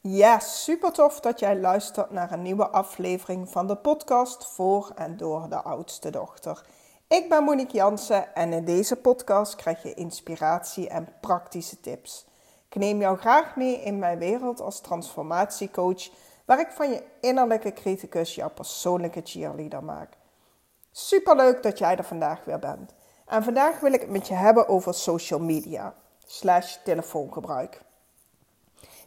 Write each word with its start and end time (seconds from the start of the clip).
Ja, 0.00 0.38
super 0.38 0.92
tof 0.92 1.20
dat 1.20 1.40
jij 1.40 1.58
luistert 1.60 2.10
naar 2.10 2.32
een 2.32 2.42
nieuwe 2.42 2.68
aflevering 2.68 3.48
van 3.50 3.66
de 3.66 3.76
podcast 3.76 4.46
voor 4.46 4.92
en 4.94 5.16
door 5.16 5.48
de 5.48 5.62
oudste 5.62 6.10
dochter. 6.10 6.66
Ik 7.08 7.28
ben 7.28 7.44
Monique 7.44 7.76
Jansen 7.76 8.34
en 8.34 8.52
in 8.52 8.64
deze 8.64 8.96
podcast 8.96 9.54
krijg 9.54 9.82
je 9.82 9.94
inspiratie 9.94 10.88
en 10.88 11.08
praktische 11.20 11.80
tips. 11.80 12.26
Ik 12.68 12.74
neem 12.74 13.00
jou 13.00 13.18
graag 13.18 13.56
mee 13.56 13.82
in 13.82 13.98
mijn 13.98 14.18
wereld 14.18 14.60
als 14.60 14.80
transformatiecoach, 14.80 16.10
waar 16.44 16.60
ik 16.60 16.70
van 16.70 16.90
je 16.90 17.02
innerlijke 17.20 17.72
criticus 17.72 18.34
jouw 18.34 18.50
persoonlijke 18.50 19.20
cheerleader 19.24 19.84
maak. 19.84 20.16
Super 20.90 21.36
leuk 21.36 21.62
dat 21.62 21.78
jij 21.78 21.96
er 21.96 22.04
vandaag 22.04 22.44
weer 22.44 22.58
bent. 22.58 22.94
En 23.26 23.42
vandaag 23.42 23.80
wil 23.80 23.92
ik 23.92 24.00
het 24.00 24.10
met 24.10 24.28
je 24.28 24.34
hebben 24.34 24.68
over 24.68 24.94
social 24.94 25.40
media 25.40 25.94
slash 26.26 26.76
telefoongebruik. 26.84 27.86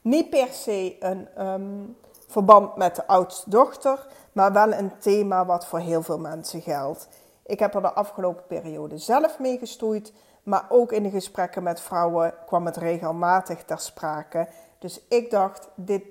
Niet 0.02 0.30
per 0.30 0.48
se 0.48 0.96
een 1.00 1.28
ehm, 1.36 1.84
verband 2.28 2.76
met 2.76 2.96
de 2.96 3.08
oudste 3.08 3.50
dochter, 3.50 4.08
maar 4.32 4.54
wel 4.54 4.74
een 4.74 5.00
thema 5.00 5.46
wat 5.46 5.66
voor 5.66 5.80
heel 5.80 6.02
veel 6.02 6.20
mensen 6.20 6.62
geldt. 6.62 7.08
Ik 7.46 7.60
heb 7.60 7.76
er 7.76 7.82
de 7.82 7.94
afgelopen 7.94 8.46
periode 8.48 8.98
zelf 8.98 9.40
mee 9.40 9.58
gestoeid, 9.58 10.14
maar 10.44 10.66
ook 10.70 10.92
in 10.92 11.04
de 11.04 11.10
gesprekken 11.10 11.64
met 11.64 11.82
vrouwen 11.82 12.34
kwam 12.46 12.66
het 12.66 12.78
regelmatig 12.78 13.64
ter 13.64 13.80
sprake. 13.80 14.48
Dus 14.80 15.02
ik 15.08 15.32
dacht, 15.32 15.70
dit 15.76 16.04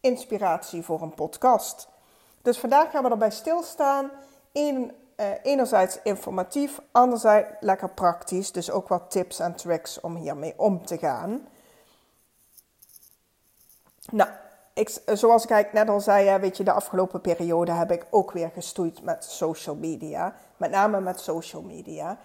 inspiratie 0.00 0.82
voor 0.82 1.02
een 1.02 1.14
podcast. 1.14 1.88
Dus 2.42 2.58
vandaag 2.58 2.90
gaan 2.90 3.04
we 3.04 3.10
erbij 3.10 3.30
stilstaan. 3.30 4.10
Eén, 4.52 4.92
uh, 5.16 5.26
enerzijds 5.42 5.98
informatief, 6.02 6.80
anderzijds 6.92 7.48
lekker 7.60 7.90
praktisch. 7.90 8.52
Dus 8.52 8.70
ook 8.70 8.88
wat 8.88 9.10
tips 9.10 9.38
en 9.38 9.54
tricks 9.54 10.00
om 10.00 10.16
hiermee 10.16 10.54
om 10.56 10.86
te 10.86 10.98
gaan. 10.98 11.48
Nou, 14.12 14.30
ik, 14.72 15.00
zoals 15.06 15.46
ik 15.46 15.72
net 15.72 15.88
al 15.88 16.00
zei, 16.00 16.38
weet 16.38 16.56
je, 16.56 16.64
de 16.64 16.72
afgelopen 16.72 17.20
periode 17.20 17.72
heb 17.72 17.90
ik 17.90 18.06
ook 18.10 18.32
weer 18.32 18.50
gestoeid 18.54 19.02
met 19.02 19.24
social 19.24 19.76
media. 19.76 20.34
Met 20.56 20.70
name 20.70 21.00
met 21.00 21.20
social 21.20 21.62
media. 21.62 22.18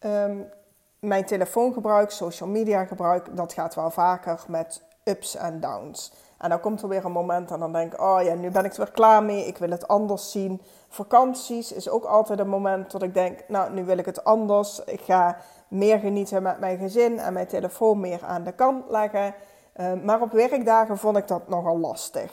Um, 0.00 0.50
mijn 0.98 1.24
telefoongebruik, 1.24 2.10
social 2.10 2.48
media 2.48 2.84
gebruik, 2.84 3.36
dat 3.36 3.52
gaat 3.52 3.74
wel 3.74 3.90
vaker 3.90 4.44
met 4.48 4.82
ups 5.04 5.36
en 5.36 5.60
downs. 5.60 6.12
En 6.38 6.48
dan 6.48 6.60
komt 6.60 6.82
er 6.82 6.88
weer 6.88 7.04
een 7.04 7.12
moment 7.12 7.50
en 7.50 7.58
dan 7.58 7.72
denk 7.72 7.92
ik, 7.92 8.00
oh 8.00 8.22
ja, 8.22 8.34
nu 8.34 8.50
ben 8.50 8.64
ik 8.64 8.72
er 8.72 8.78
weer 8.78 8.90
klaar 8.90 9.22
mee, 9.22 9.46
ik 9.46 9.58
wil 9.58 9.70
het 9.70 9.88
anders 9.88 10.30
zien. 10.30 10.62
Vakanties 10.88 11.72
is 11.72 11.88
ook 11.88 12.04
altijd 12.04 12.38
een 12.38 12.48
moment 12.48 12.90
dat 12.90 13.02
ik 13.02 13.14
denk, 13.14 13.38
nou, 13.48 13.72
nu 13.72 13.84
wil 13.84 13.98
ik 13.98 14.06
het 14.06 14.24
anders. 14.24 14.80
Ik 14.84 15.00
ga 15.00 15.36
meer 15.68 15.98
genieten 15.98 16.42
met 16.42 16.58
mijn 16.58 16.78
gezin 16.78 17.18
en 17.18 17.32
mijn 17.32 17.46
telefoon 17.46 18.00
meer 18.00 18.24
aan 18.24 18.44
de 18.44 18.52
kant 18.52 18.90
leggen. 18.90 19.34
Uh, 19.76 19.92
maar 19.92 20.20
op 20.20 20.32
werkdagen 20.32 20.98
vond 20.98 21.16
ik 21.16 21.28
dat 21.28 21.48
nogal 21.48 21.78
lastig. 21.78 22.32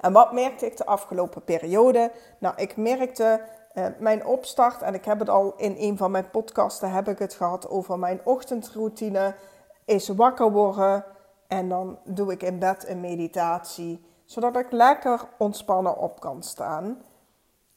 En 0.00 0.12
wat 0.12 0.32
merkte 0.32 0.66
ik 0.66 0.76
de 0.76 0.86
afgelopen 0.86 1.44
periode? 1.44 2.12
Nou, 2.38 2.54
ik 2.56 2.76
merkte 2.76 3.40
uh, 3.74 3.86
mijn 3.98 4.26
opstart, 4.26 4.82
en 4.82 4.94
ik 4.94 5.04
heb 5.04 5.18
het 5.18 5.28
al 5.28 5.54
in 5.56 5.74
een 5.78 5.96
van 5.96 6.10
mijn 6.10 6.30
podcasten 6.30 6.90
heb 6.90 7.08
ik 7.08 7.18
het 7.18 7.34
gehad 7.34 7.68
over 7.68 7.98
mijn 7.98 8.20
ochtendroutine, 8.24 9.34
is 9.84 10.08
wakker 10.08 10.50
worden 10.50 11.04
en 11.48 11.68
dan 11.68 11.98
doe 12.04 12.32
ik 12.32 12.42
in 12.42 12.58
bed 12.58 12.88
een 12.88 13.00
meditatie, 13.00 14.04
zodat 14.24 14.56
ik 14.56 14.72
lekker 14.72 15.20
ontspannen 15.38 15.96
op 15.96 16.20
kan 16.20 16.42
staan. 16.42 17.02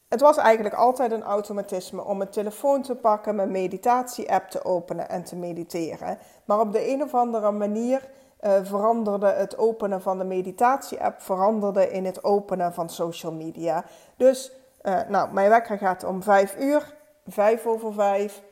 Het 0.08 0.20
was 0.20 0.36
eigenlijk 0.36 0.74
altijd 0.74 1.12
een 1.12 1.22
automatisme 1.22 2.04
om 2.04 2.16
mijn 2.16 2.30
telefoon 2.30 2.82
te 2.82 2.94
pakken, 2.94 3.34
mijn 3.34 3.50
meditatie-app 3.50 4.48
te 4.50 4.64
openen 4.64 5.08
en 5.08 5.24
te 5.24 5.36
mediteren. 5.36 6.18
Maar 6.44 6.60
op 6.60 6.72
de 6.72 6.88
een 6.88 7.02
of 7.02 7.14
andere 7.14 7.50
manier 7.50 8.08
uh, 8.40 8.52
veranderde 8.62 9.26
het 9.26 9.58
openen 9.58 10.02
van 10.02 10.18
de 10.18 10.24
meditatie-app 10.24 11.22
veranderde 11.22 11.90
in 11.90 12.04
het 12.04 12.24
openen 12.24 12.74
van 12.74 12.90
social 12.90 13.32
media. 13.32 13.84
Dus, 14.16 14.52
uh, 14.82 15.00
nou, 15.08 15.32
mijn 15.32 15.48
wekker 15.48 15.78
gaat 15.78 16.04
om 16.04 16.22
5 16.22 16.56
uur, 16.58 16.94
5 17.26 17.66
over 17.66 17.92
5. 17.92 18.42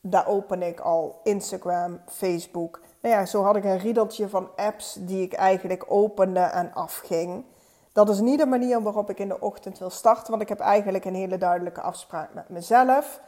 Daar 0.00 0.26
open 0.26 0.62
ik 0.62 0.80
al 0.80 1.20
Instagram, 1.22 2.00
Facebook. 2.06 2.80
Nou 3.00 3.14
ja, 3.14 3.26
zo 3.26 3.42
had 3.42 3.56
ik 3.56 3.64
een 3.64 3.78
riedeltje 3.78 4.28
van 4.28 4.48
apps 4.56 4.96
die 5.00 5.22
ik 5.22 5.32
eigenlijk 5.32 5.84
opende 5.88 6.40
en 6.40 6.74
afging. 6.74 7.44
Dat 7.94 8.08
is 8.08 8.20
niet 8.20 8.38
de 8.38 8.46
manier 8.46 8.82
waarop 8.82 9.10
ik 9.10 9.18
in 9.18 9.28
de 9.28 9.40
ochtend 9.40 9.78
wil 9.78 9.90
starten, 9.90 10.30
want 10.30 10.42
ik 10.42 10.48
heb 10.48 10.60
eigenlijk 10.60 11.04
een 11.04 11.14
hele 11.14 11.38
duidelijke 11.38 11.80
afspraak 11.80 12.34
met 12.34 12.48
mezelf. 12.48 13.20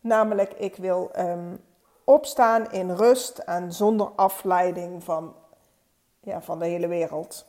Namelijk, 0.00 0.52
ik 0.52 0.76
wil 0.76 1.10
um, 1.18 1.60
opstaan 2.04 2.72
in 2.72 2.90
rust 2.90 3.38
en 3.38 3.72
zonder 3.72 4.10
afleiding 4.16 5.04
van, 5.04 5.34
ja, 6.20 6.42
van 6.42 6.58
de 6.58 6.66
hele 6.66 6.86
wereld. 6.86 7.46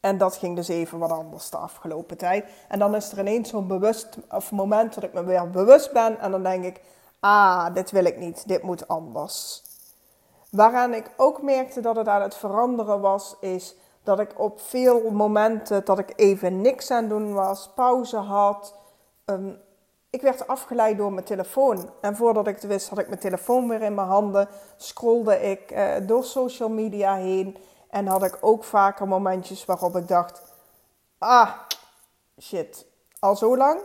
En 0.00 0.18
dat 0.18 0.36
ging 0.36 0.56
dus 0.56 0.68
even 0.68 0.98
wat 0.98 1.10
anders 1.10 1.50
de 1.50 1.56
afgelopen 1.56 2.16
tijd. 2.16 2.44
En 2.68 2.78
dan 2.78 2.94
is 2.94 3.12
er 3.12 3.18
ineens 3.18 3.48
zo'n 3.48 3.66
bewust 3.66 4.16
of 4.30 4.52
moment 4.52 4.94
dat 4.94 5.04
ik 5.04 5.12
me 5.12 5.24
weer 5.24 5.50
bewust 5.50 5.92
ben 5.92 6.18
en 6.18 6.30
dan 6.30 6.42
denk 6.42 6.64
ik, 6.64 6.80
ah, 7.20 7.74
dit 7.74 7.90
wil 7.90 8.04
ik 8.04 8.18
niet, 8.18 8.48
dit 8.48 8.62
moet 8.62 8.88
anders. 8.88 9.62
Waaraan 10.50 10.94
ik 10.94 11.10
ook 11.16 11.42
merkte 11.42 11.80
dat 11.80 11.96
het 11.96 12.08
aan 12.08 12.22
het 12.22 12.34
veranderen 12.34 13.00
was, 13.00 13.36
is 13.40 13.74
dat 14.02 14.20
ik 14.20 14.38
op 14.38 14.60
veel 14.60 15.10
momenten 15.10 15.84
dat 15.84 15.98
ik 15.98 16.12
even 16.16 16.60
niks 16.60 16.90
aan 16.90 17.08
doen 17.08 17.32
was, 17.32 17.70
pauze 17.74 18.16
had. 18.16 18.74
Um, 19.24 19.60
ik 20.10 20.22
werd 20.22 20.46
afgeleid 20.46 20.96
door 20.96 21.12
mijn 21.12 21.24
telefoon. 21.24 21.90
En 22.00 22.16
voordat 22.16 22.46
ik 22.46 22.54
het 22.54 22.66
wist, 22.66 22.88
had 22.88 22.98
ik 22.98 23.08
mijn 23.08 23.20
telefoon 23.20 23.68
weer 23.68 23.82
in 23.82 23.94
mijn 23.94 24.08
handen. 24.08 24.48
Scrolde 24.76 25.40
ik 25.40 25.70
uh, 25.70 25.94
door 26.02 26.24
social 26.24 26.68
media 26.68 27.14
heen. 27.14 27.56
En 27.90 28.06
had 28.06 28.22
ik 28.22 28.38
ook 28.40 28.64
vaker 28.64 29.08
momentjes 29.08 29.64
waarop 29.64 29.96
ik 29.96 30.08
dacht: 30.08 30.42
ah, 31.18 31.50
shit, 32.40 32.86
al 33.18 33.36
zo 33.36 33.56
lang? 33.56 33.80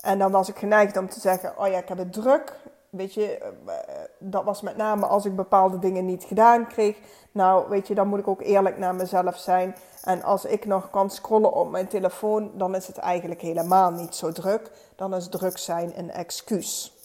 En 0.00 0.18
dan 0.18 0.30
was 0.30 0.48
ik 0.48 0.58
geneigd 0.58 0.96
om 0.96 1.08
te 1.08 1.20
zeggen: 1.20 1.58
oh 1.58 1.66
ja, 1.66 1.78
ik 1.78 1.88
heb 1.88 1.98
het 1.98 2.12
druk. 2.12 2.60
Weet 2.92 3.14
je, 3.14 3.38
eh, 3.38 3.74
dat 4.18 4.44
was 4.44 4.60
met 4.60 4.76
name 4.76 5.06
als 5.06 5.24
ik 5.24 5.36
bepaalde 5.36 5.78
dingen 5.78 6.04
niet 6.04 6.24
gedaan 6.24 6.66
kreeg. 6.66 6.96
Nou, 7.30 7.68
weet 7.68 7.88
je, 7.88 7.94
dan 7.94 8.08
moet 8.08 8.18
ik 8.18 8.28
ook 8.28 8.40
eerlijk 8.40 8.78
naar 8.78 8.94
mezelf 8.94 9.38
zijn. 9.38 9.76
En 10.02 10.22
als 10.22 10.44
ik 10.44 10.64
nog 10.64 10.90
kan 10.90 11.10
scrollen 11.10 11.52
op 11.52 11.70
mijn 11.70 11.88
telefoon, 11.88 12.50
dan 12.54 12.74
is 12.74 12.86
het 12.86 12.98
eigenlijk 12.98 13.40
helemaal 13.40 13.90
niet 13.90 14.14
zo 14.14 14.32
druk. 14.32 14.70
Dan 14.96 15.14
is 15.14 15.28
druk 15.28 15.58
zijn 15.58 15.98
een 15.98 16.10
excuus. 16.10 16.96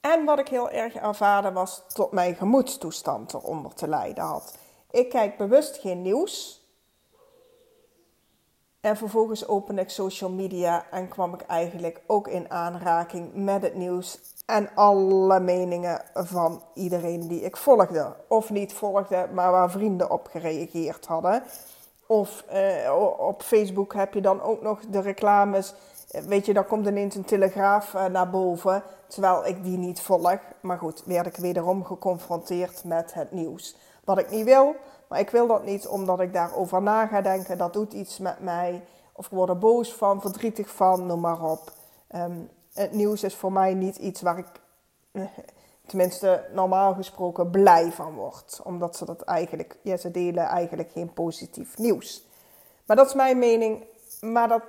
En 0.00 0.24
wat 0.24 0.38
ik 0.38 0.48
heel 0.48 0.70
erg 0.70 0.94
ervaarde 0.94 1.52
was 1.52 1.82
tot 1.92 2.12
mijn 2.12 2.34
gemoedstoestand 2.34 3.34
eronder 3.34 3.74
te 3.74 3.88
lijden 3.88 4.24
had. 4.24 4.56
Ik 4.90 5.10
kijk 5.10 5.36
bewust 5.36 5.76
geen 5.76 6.02
nieuws. 6.02 6.63
En 8.84 8.96
vervolgens 8.96 9.48
opende 9.48 9.80
ik 9.80 9.90
social 9.90 10.30
media 10.30 10.84
en 10.90 11.08
kwam 11.08 11.34
ik 11.34 11.40
eigenlijk 11.40 12.00
ook 12.06 12.28
in 12.28 12.50
aanraking 12.50 13.30
met 13.34 13.62
het 13.62 13.74
nieuws 13.74 14.20
en 14.46 14.68
alle 14.74 15.40
meningen 15.40 16.02
van 16.14 16.62
iedereen 16.74 17.28
die 17.28 17.40
ik 17.40 17.56
volgde. 17.56 18.16
Of 18.28 18.50
niet 18.50 18.72
volgde, 18.72 19.28
maar 19.32 19.50
waar 19.50 19.70
vrienden 19.70 20.10
op 20.10 20.28
gereageerd 20.30 21.06
hadden. 21.06 21.42
Of 22.06 22.44
uh, 22.52 23.18
op 23.18 23.42
Facebook 23.42 23.94
heb 23.94 24.14
je 24.14 24.20
dan 24.20 24.42
ook 24.42 24.62
nog 24.62 24.80
de 24.90 25.00
reclames. 25.00 25.74
Weet 26.26 26.46
je, 26.46 26.54
dan 26.54 26.66
komt 26.66 26.86
ineens 26.86 27.14
een 27.14 27.24
telegraaf 27.24 27.94
uh, 27.94 28.04
naar 28.04 28.30
boven. 28.30 28.82
Terwijl 29.06 29.46
ik 29.46 29.62
die 29.62 29.78
niet 29.78 30.00
volg. 30.00 30.38
Maar 30.60 30.78
goed, 30.78 31.02
werd 31.04 31.26
ik 31.26 31.36
wederom 31.36 31.84
geconfronteerd 31.84 32.84
met 32.84 33.14
het 33.14 33.32
nieuws. 33.32 33.76
Wat 34.04 34.18
ik 34.18 34.30
niet 34.30 34.44
wil, 34.44 34.74
maar 35.08 35.18
ik 35.18 35.30
wil 35.30 35.46
dat 35.46 35.64
niet 35.64 35.86
omdat 35.86 36.20
ik 36.20 36.32
daarover 36.32 36.82
na 36.82 37.06
ga 37.06 37.20
denken. 37.20 37.58
Dat 37.58 37.72
doet 37.72 37.92
iets 37.92 38.18
met 38.18 38.40
mij. 38.40 38.84
Of 39.12 39.26
ik 39.26 39.32
word 39.32 39.48
er 39.48 39.58
boos 39.58 39.94
van, 39.94 40.20
verdrietig 40.20 40.68
van, 40.68 41.06
noem 41.06 41.20
maar 41.20 41.42
op. 41.42 41.72
Um, 42.14 42.50
het 42.72 42.92
nieuws 42.92 43.22
is 43.22 43.34
voor 43.34 43.52
mij 43.52 43.74
niet 43.74 43.96
iets 43.96 44.22
waar 44.22 44.38
ik, 44.38 44.46
tenminste 45.86 46.44
normaal 46.52 46.94
gesproken, 46.94 47.50
blij 47.50 47.92
van 47.92 48.14
word. 48.14 48.60
Omdat 48.64 48.96
ze 48.96 49.04
dat 49.04 49.20
eigenlijk, 49.22 49.78
ja, 49.82 49.96
ze 49.96 50.10
delen 50.10 50.44
eigenlijk 50.44 50.90
geen 50.92 51.12
positief 51.12 51.78
nieuws. 51.78 52.26
Maar 52.86 52.96
dat 52.96 53.06
is 53.06 53.14
mijn 53.14 53.38
mening. 53.38 53.84
Maar 54.20 54.48
dat, 54.48 54.62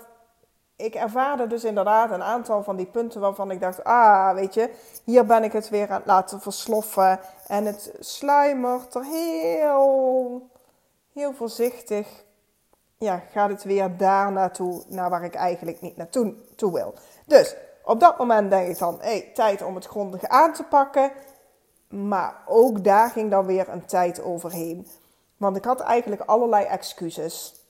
ik 0.76 0.96
ervaarde 0.96 1.48
dus 1.48 1.64
inderdaad 1.64 2.12
een 2.12 2.24
aantal 2.24 2.64
van 2.64 2.76
die 2.76 2.86
punten 2.86 3.22
waarvan 3.22 3.52
ik 3.52 3.60
dacht, 3.62 3.84
ah, 3.84 4.34
weet 4.34 4.54
je, 4.54 4.70
hier 5.04 5.26
ben 5.26 5.44
ik 5.44 5.52
het 5.52 5.70
weer 5.70 5.90
aan 5.90 5.98
het 5.98 6.06
laten 6.06 6.42
versloffen. 6.42 7.20
En 7.48 7.66
het 7.66 7.94
sluimert 8.00 8.96
er 8.96 9.04
heel, 9.04 10.50
heel 11.14 11.34
voorzichtig. 11.34 12.24
Ja, 12.98 13.24
gaat 13.32 13.50
het 13.50 13.64
weer 13.64 13.98
daar 13.98 14.32
naartoe, 14.32 14.84
naar 14.88 15.10
waar 15.10 15.24
ik 15.24 15.36
eigenlijk 15.36 15.82
niet 15.82 15.98
naartoe 15.98 16.34
toe 16.56 16.74
wil. 16.74 16.94
Dus 17.26 17.56
op 17.84 18.00
dat 18.00 18.18
moment 18.18 18.50
denk 18.50 18.68
ik 18.68 18.78
dan, 18.78 18.98
hey, 19.02 19.32
tijd 19.34 19.62
om 19.62 19.76
het 19.76 19.86
grondig 19.86 20.24
aan 20.24 20.54
te 20.54 20.64
pakken. 20.64 21.12
Maar 21.90 22.36
ook 22.46 22.84
daar 22.84 23.10
ging 23.10 23.32
dan 23.32 23.46
weer 23.46 23.70
een 23.70 23.86
tijd 23.86 24.22
overheen. 24.22 24.88
Want 25.38 25.58
ik 25.58 25.66
had 25.66 25.80
eigenlijk 25.80 26.22
allerlei 26.22 26.66
excuses. 26.66 27.65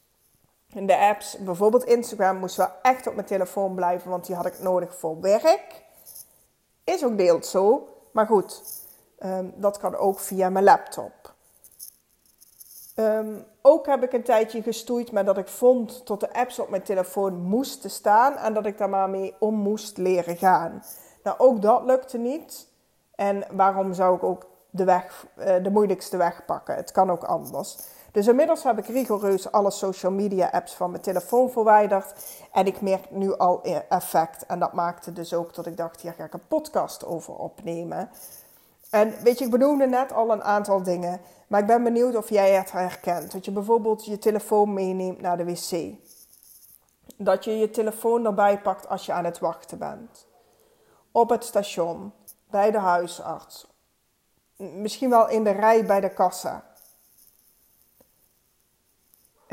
In 0.76 0.88
de 0.88 0.98
apps, 0.98 1.38
bijvoorbeeld 1.38 1.84
Instagram, 1.84 2.38
moest 2.38 2.56
wel 2.56 2.72
echt 2.82 3.08
op 3.08 3.16
mijn 3.16 3.28
telefoon 3.28 3.76
blijven, 3.76 4.10
want 4.10 4.26
die 4.26 4.36
had 4.36 4.46
ik 4.46 4.60
nodig 4.60 4.96
voor 4.96 5.22
werk. 5.22 5.84
Is 6.84 7.06
ook 7.06 7.18
deels 7.18 7.50
zo. 7.50 7.88
Maar 8.12 8.28
goed, 8.28 8.62
Ehm, 9.18 9.46
dat 9.56 9.78
kan 9.78 9.96
ook 9.96 10.20
via 10.20 10.50
mijn 10.50 10.66
laptop. 10.66 11.34
Ehm, 12.96 13.36
ook 13.62 13.86
heb 13.86 14.04
ik 14.04 14.14
een 14.14 14.24
tijdje 14.24 14.62
gestoeid 14.62 15.12
met 15.12 15.26
dat 15.26 15.38
ik 15.38 15.48
vond 15.48 16.08
dat 16.08 16.20
de 16.20 16.34
apps 16.34 16.60
op 16.60 16.70
mijn 16.70 16.82
telefoon 16.82 17.42
moesten 17.42 17.90
staan 17.90 18.38
en 18.38 18.54
dat 18.54 18.66
ik 18.66 18.78
daar 18.78 18.90
maar 18.90 19.10
mee 19.10 19.36
om 19.40 19.56
moest 19.56 19.98
leren 19.98 20.38
gaan. 20.38 20.84
Nou, 21.24 21.40
ook 21.40 21.62
dat 21.62 21.84
lukte 21.84 22.18
niet. 22.18 22.68
En 23.16 23.44
waarom 23.52 23.94
zou 23.94 24.16
ik 24.16 24.24
ook 24.24 24.46
de, 24.70 24.84
weg, 24.84 25.26
eh, 25.36 25.64
de 25.64 25.72
moeilijkste 25.72 26.18
weg 26.18 26.46
pakken? 26.46 26.76
Het 26.76 26.92
kan 26.92 27.12
ook 27.12 27.24
anders. 27.24 27.78
Dus 28.16 28.28
inmiddels 28.28 28.64
heb 28.64 28.78
ik 28.78 28.86
rigoureus 28.86 29.52
alle 29.52 29.72
social 29.72 30.12
media 30.12 30.50
apps 30.50 30.74
van 30.74 30.90
mijn 30.90 31.02
telefoon 31.02 31.52
verwijderd. 31.52 32.14
En 32.52 32.66
ik 32.66 32.82
merk 32.82 33.12
nu 33.12 33.38
al 33.38 33.64
effect. 33.90 34.46
En 34.46 34.60
dat 34.60 34.74
maakte 34.74 35.14
dus 35.14 35.34
ook 35.34 35.54
dat 35.54 35.66
ik 35.66 35.78
dacht, 35.78 36.02
hier 36.02 36.14
ga 36.14 36.24
ik 36.24 36.34
een 36.34 36.48
podcast 36.48 37.06
over 37.06 37.36
opnemen. 37.36 38.10
En 38.90 39.14
weet 39.24 39.40
je, 39.40 39.46
ik 39.46 39.52
benoemde 39.52 39.88
net 39.88 40.14
al 40.14 40.32
een 40.32 40.44
aantal 40.44 40.84
dingen. 40.84 41.22
Maar 41.48 41.60
ik 41.60 41.66
ben 41.66 41.84
benieuwd 41.84 42.16
of 42.16 42.30
jij 42.30 42.52
het 42.52 42.72
herkent. 42.72 43.32
Dat 43.32 43.46
je 43.46 43.52
bijvoorbeeld 43.52 44.06
je 44.06 44.20
telefoon 44.20 44.74
meeneemt 44.74 45.22
naar 45.22 45.38
de 45.38 45.46
wc. 45.46 45.94
Dat 47.18 47.44
je 47.44 47.58
je 47.58 47.70
telefoon 47.70 48.26
erbij 48.26 48.62
pakt 48.62 48.90
als 48.90 49.06
je 49.06 49.14
aan 49.14 49.26
het 49.26 49.40
wachten 49.40 49.78
bent. 49.78 50.28
Op 51.12 51.30
het 51.30 51.44
station, 51.44 52.14
bij 52.50 52.72
de 52.72 52.80
huisarts. 52.80 53.68
Misschien 54.56 55.10
wel 55.10 55.30
in 55.30 55.44
de 55.44 55.52
rij 55.52 55.86
bij 55.86 56.02
de 56.02 56.14
kassa. 56.14 56.75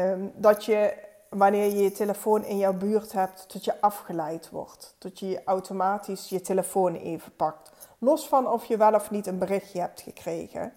Ehm, 0.03 0.29
dat 0.35 0.65
je, 0.65 0.95
wanneer 1.29 1.65
je 1.65 1.83
je 1.83 1.93
telefoon 1.93 2.45
in 2.45 2.59
jouw 2.59 2.73
buurt 2.73 3.13
hebt, 3.13 3.53
dat 3.53 3.65
je 3.65 3.81
afgeleid 3.81 4.51
wordt. 4.51 4.95
Dat 4.99 5.19
je 5.19 5.43
automatisch 5.45 6.29
je 6.29 6.41
telefoon 6.41 6.95
even 6.95 7.37
pakt. 7.37 7.71
Los 7.99 8.29
van 8.29 8.49
of 8.49 8.65
je 8.65 8.77
wel 8.77 8.95
of 8.95 9.11
niet 9.11 9.27
een 9.27 9.39
berichtje 9.39 9.81
hebt 9.81 10.01
gekregen. 10.01 10.73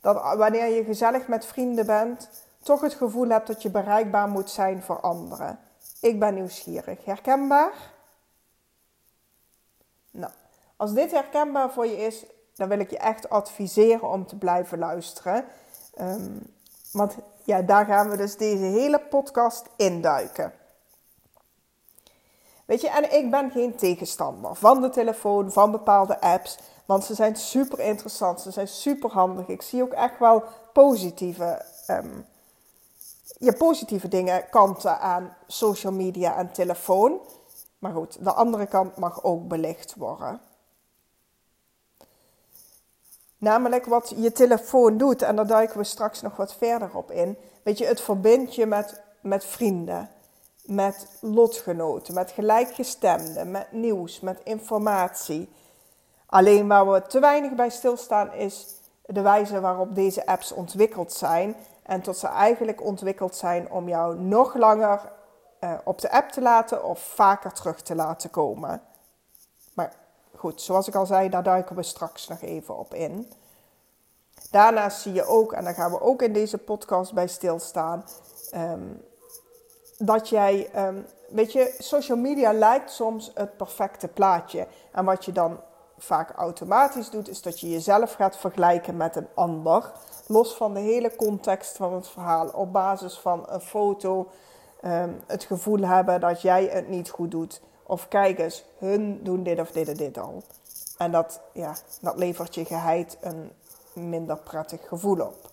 Dat 0.00 0.36
wanneer 0.36 0.66
je 0.66 0.84
gezellig 0.84 1.28
met 1.28 1.46
vrienden 1.46 1.86
bent, 1.86 2.28
toch 2.62 2.80
het 2.80 2.94
gevoel 2.94 3.28
hebt 3.28 3.46
dat 3.46 3.62
je 3.62 3.70
bereikbaar 3.70 4.28
moet 4.28 4.50
zijn 4.50 4.82
voor 4.82 5.00
anderen. 5.00 5.58
Ik 6.00 6.18
ben 6.18 6.34
nieuwsgierig. 6.34 7.04
Herkenbaar? 7.04 7.72
Nou, 10.10 10.32
als 10.76 10.92
dit 10.92 11.10
herkenbaar 11.10 11.70
voor 11.70 11.86
je 11.86 11.96
is, 11.96 12.24
dan 12.54 12.68
wil 12.68 12.78
ik 12.78 12.90
je 12.90 12.98
echt 12.98 13.30
adviseren 13.30 14.10
om 14.10 14.26
te 14.26 14.36
blijven 14.36 14.78
luisteren. 14.78 15.44
Um, 16.00 16.58
want 16.92 17.16
ja, 17.44 17.62
daar 17.62 17.84
gaan 17.84 18.10
we 18.10 18.16
dus 18.16 18.36
deze 18.36 18.64
hele 18.64 19.00
podcast 19.00 19.66
induiken. 19.76 20.52
Weet 22.70 22.80
je, 22.80 22.90
en 22.90 23.14
ik 23.16 23.30
ben 23.30 23.50
geen 23.50 23.76
tegenstander 23.76 24.54
van 24.54 24.80
de 24.80 24.88
telefoon, 24.88 25.52
van 25.52 25.70
bepaalde 25.70 26.20
apps. 26.20 26.58
Want 26.86 27.04
ze 27.04 27.14
zijn 27.14 27.36
super 27.36 27.80
interessant, 27.80 28.40
ze 28.40 28.50
zijn 28.50 28.68
super 28.68 29.10
handig. 29.10 29.46
Ik 29.46 29.62
zie 29.62 29.82
ook 29.82 29.92
echt 29.92 30.18
wel 30.18 30.42
positieve, 30.72 31.64
um, 31.88 32.26
positieve 33.58 34.08
dingen, 34.08 34.48
kanten 34.48 35.00
aan 35.00 35.36
social 35.46 35.92
media 35.92 36.36
en 36.36 36.52
telefoon. 36.52 37.20
Maar 37.78 37.92
goed, 37.92 38.24
de 38.24 38.32
andere 38.32 38.66
kant 38.66 38.96
mag 38.96 39.24
ook 39.24 39.48
belicht 39.48 39.94
worden. 39.94 40.40
Namelijk 43.40 43.86
wat 43.86 44.12
je 44.16 44.32
telefoon 44.32 44.96
doet, 44.96 45.22
en 45.22 45.36
daar 45.36 45.46
duiken 45.46 45.78
we 45.78 45.84
straks 45.84 46.20
nog 46.20 46.36
wat 46.36 46.54
verder 46.54 46.90
op 46.92 47.10
in. 47.10 47.36
Weet 47.62 47.78
je, 47.78 47.86
het 47.86 48.00
verbindt 48.00 48.54
je 48.54 48.66
met, 48.66 49.00
met 49.20 49.44
vrienden, 49.44 50.08
met 50.64 51.06
lotgenoten, 51.20 52.14
met 52.14 52.30
gelijkgestemden, 52.30 53.50
met 53.50 53.72
nieuws, 53.72 54.20
met 54.20 54.40
informatie. 54.44 55.48
Alleen 56.26 56.68
waar 56.68 56.90
we 56.90 57.02
te 57.02 57.20
weinig 57.20 57.54
bij 57.54 57.70
stilstaan 57.70 58.32
is 58.32 58.66
de 59.06 59.20
wijze 59.20 59.60
waarop 59.60 59.94
deze 59.94 60.26
apps 60.26 60.52
ontwikkeld 60.52 61.12
zijn. 61.12 61.56
En 61.82 62.00
tot 62.00 62.16
ze 62.16 62.26
eigenlijk 62.26 62.82
ontwikkeld 62.84 63.36
zijn 63.36 63.70
om 63.70 63.88
jou 63.88 64.18
nog 64.18 64.54
langer 64.54 65.12
uh, 65.60 65.72
op 65.84 66.00
de 66.00 66.10
app 66.10 66.30
te 66.30 66.40
laten 66.40 66.84
of 66.84 66.98
vaker 66.98 67.52
terug 67.52 67.80
te 67.82 67.94
laten 67.94 68.30
komen. 68.30 68.82
Goed, 70.40 70.60
zoals 70.62 70.88
ik 70.88 70.94
al 70.94 71.06
zei, 71.06 71.28
daar 71.28 71.42
duiken 71.42 71.76
we 71.76 71.82
straks 71.82 72.28
nog 72.28 72.40
even 72.40 72.78
op 72.78 72.94
in. 72.94 73.32
Daarnaast 74.50 75.00
zie 75.00 75.12
je 75.12 75.24
ook, 75.24 75.52
en 75.52 75.64
daar 75.64 75.74
gaan 75.74 75.90
we 75.90 76.00
ook 76.00 76.22
in 76.22 76.32
deze 76.32 76.58
podcast 76.58 77.12
bij 77.12 77.28
stilstaan, 77.28 78.04
um, 78.54 79.02
dat 79.98 80.28
jij, 80.28 80.70
um, 80.86 81.06
weet 81.28 81.52
je, 81.52 81.74
social 81.78 82.18
media 82.18 82.52
lijkt 82.52 82.90
soms 82.90 83.30
het 83.34 83.56
perfecte 83.56 84.08
plaatje. 84.08 84.66
En 84.92 85.04
wat 85.04 85.24
je 85.24 85.32
dan 85.32 85.60
vaak 85.98 86.30
automatisch 86.30 87.10
doet, 87.10 87.28
is 87.28 87.42
dat 87.42 87.60
je 87.60 87.70
jezelf 87.70 88.12
gaat 88.12 88.36
vergelijken 88.36 88.96
met 88.96 89.16
een 89.16 89.28
ander. 89.34 89.92
Los 90.26 90.54
van 90.54 90.74
de 90.74 90.80
hele 90.80 91.16
context 91.16 91.76
van 91.76 91.94
het 91.94 92.08
verhaal, 92.08 92.48
op 92.48 92.72
basis 92.72 93.18
van 93.18 93.44
een 93.48 93.60
foto, 93.60 94.28
um, 94.84 95.20
het 95.26 95.44
gevoel 95.44 95.80
hebben 95.80 96.20
dat 96.20 96.42
jij 96.42 96.64
het 96.64 96.88
niet 96.88 97.10
goed 97.10 97.30
doet. 97.30 97.60
Of 97.90 98.08
kijk 98.08 98.38
eens, 98.38 98.64
hun 98.78 99.20
doen 99.22 99.42
dit 99.42 99.60
of 99.60 99.70
dit 99.70 99.88
en 99.88 99.96
dit 99.96 100.18
al. 100.18 100.42
En 100.98 101.10
dat, 101.10 101.40
ja, 101.52 101.74
dat 102.00 102.16
levert 102.16 102.54
je 102.54 102.64
geheid 102.64 103.16
een 103.20 103.52
minder 103.92 104.36
prettig 104.36 104.88
gevoel 104.88 105.20
op. 105.20 105.50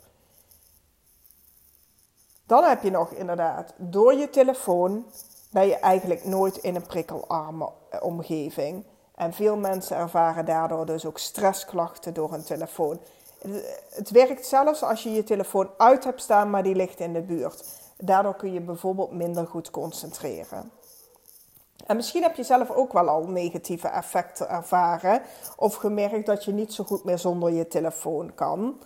Dan 2.45 2.63
heb 2.63 2.83
je 2.83 2.91
nog 2.91 3.11
inderdaad, 3.11 3.73
door 3.77 4.13
je 4.13 4.29
telefoon 4.29 5.05
ben 5.49 5.67
je 5.67 5.75
eigenlijk 5.75 6.25
nooit 6.25 6.57
in 6.57 6.75
een 6.75 6.87
prikkelarme 6.87 7.69
omgeving. 8.01 8.83
En 9.15 9.33
veel 9.33 9.57
mensen 9.57 9.97
ervaren 9.97 10.45
daardoor 10.45 10.85
dus 10.85 11.05
ook 11.05 11.17
stressklachten 11.17 12.13
door 12.13 12.31
hun 12.31 12.43
telefoon. 12.43 12.99
Het 13.89 14.09
werkt 14.09 14.45
zelfs 14.45 14.83
als 14.83 15.03
je 15.03 15.11
je 15.11 15.23
telefoon 15.23 15.69
uit 15.77 16.03
hebt 16.03 16.21
staan, 16.21 16.49
maar 16.49 16.63
die 16.63 16.75
ligt 16.75 16.99
in 16.99 17.13
de 17.13 17.21
buurt. 17.21 17.63
Daardoor 17.97 18.35
kun 18.35 18.53
je 18.53 18.61
bijvoorbeeld 18.61 19.11
minder 19.11 19.47
goed 19.47 19.71
concentreren. 19.71 20.71
En 21.85 21.95
misschien 21.95 22.23
heb 22.23 22.35
je 22.35 22.43
zelf 22.43 22.71
ook 22.71 22.93
wel 22.93 23.09
al 23.09 23.27
negatieve 23.27 23.87
effecten 23.87 24.49
ervaren 24.49 25.21
of 25.55 25.75
gemerkt 25.75 26.25
dat 26.25 26.45
je 26.45 26.51
niet 26.51 26.73
zo 26.73 26.83
goed 26.83 27.03
meer 27.03 27.19
zonder 27.19 27.51
je 27.51 27.67
telefoon 27.67 28.33
kan. 28.35 28.79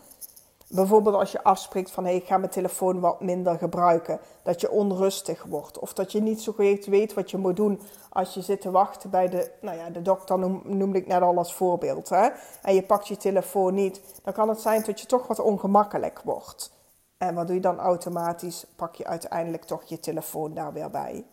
Bijvoorbeeld 0.74 1.16
als 1.16 1.32
je 1.32 1.44
afspreekt 1.44 1.92
van 1.92 2.04
hey, 2.04 2.16
ik 2.16 2.26
ga 2.26 2.38
mijn 2.38 2.52
telefoon 2.52 3.00
wat 3.00 3.22
minder 3.22 3.58
gebruiken. 3.58 4.20
Dat 4.44 4.62
je 4.62 4.72
onrustig 4.72 5.44
wordt. 5.44 5.80
Of 5.80 5.94
dat 5.94 6.12
je 6.12 6.22
niet 6.22 6.42
zo 6.42 6.52
goed 6.52 6.86
weet 6.86 7.14
wat 7.14 7.32
je 7.32 7.38
moet 7.38 7.56
doen 7.56 7.80
als 8.10 8.34
je 8.34 8.42
zit 8.42 8.62
te 8.62 8.72
wachten 8.72 9.10
bij 9.10 9.30
de, 9.30 9.52
nou 9.62 9.78
ja, 9.78 9.90
de 9.90 10.02
dokter 10.02 10.40
noem, 10.40 10.62
noemde 10.66 10.98
ik 10.98 11.08
net 11.08 11.22
al 11.22 11.38
als 11.38 11.54
voorbeeld. 11.54 12.10
Hè? 12.10 12.30
En 12.62 12.76
je 12.76 12.84
pakt 12.84 13.08
je 13.08 13.18
telefoon 13.18 13.74
niet. 13.74 14.02
Dan 14.24 14.34
kan 14.34 14.50
het 14.50 14.62
zijn 14.62 14.84
dat 14.84 15.00
je 15.00 15.06
toch 15.06 15.28
wat 15.28 15.40
ongemakkelijk 15.40 16.22
wordt. 16.24 16.72
En 17.18 17.36
wat 17.36 17.48
doe 17.48 17.56
je 17.56 17.62
dan 17.62 17.80
automatisch? 17.80 18.66
Pak 18.76 18.96
je 18.96 19.06
uiteindelijk 19.06 19.64
toch 19.64 19.84
je 19.84 20.00
telefoon 20.00 20.54
daar 20.54 20.74
weer 20.74 20.90
bij. 20.90 21.26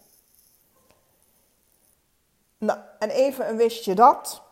Nou, 2.58 2.78
en 2.98 3.10
even 3.10 3.48
een 3.48 3.56
wist 3.56 3.84
je 3.84 3.94
dat? 3.94 4.42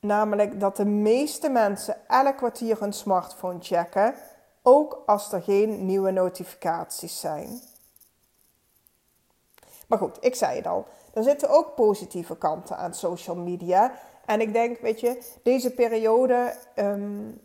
Namelijk 0.00 0.60
dat 0.60 0.76
de 0.76 0.84
meeste 0.84 1.48
mensen 1.48 1.96
elk 2.08 2.36
kwartier 2.36 2.80
hun 2.80 2.92
smartphone 2.92 3.58
checken, 3.60 4.14
ook 4.62 5.02
als 5.06 5.32
er 5.32 5.42
geen 5.42 5.86
nieuwe 5.86 6.10
notificaties 6.10 7.20
zijn. 7.20 7.60
Maar 9.86 9.98
goed, 9.98 10.16
ik 10.20 10.34
zei 10.34 10.56
het 10.56 10.66
al. 10.66 10.86
Er 11.14 11.22
zitten 11.22 11.48
ook 11.48 11.74
positieve 11.74 12.36
kanten 12.36 12.76
aan 12.76 12.94
social 12.94 13.36
media. 13.36 13.92
En 14.24 14.40
ik 14.40 14.52
denk, 14.52 14.80
weet 14.80 15.00
je, 15.00 15.22
deze 15.42 15.70
periode 15.70 16.56
um, 16.76 17.40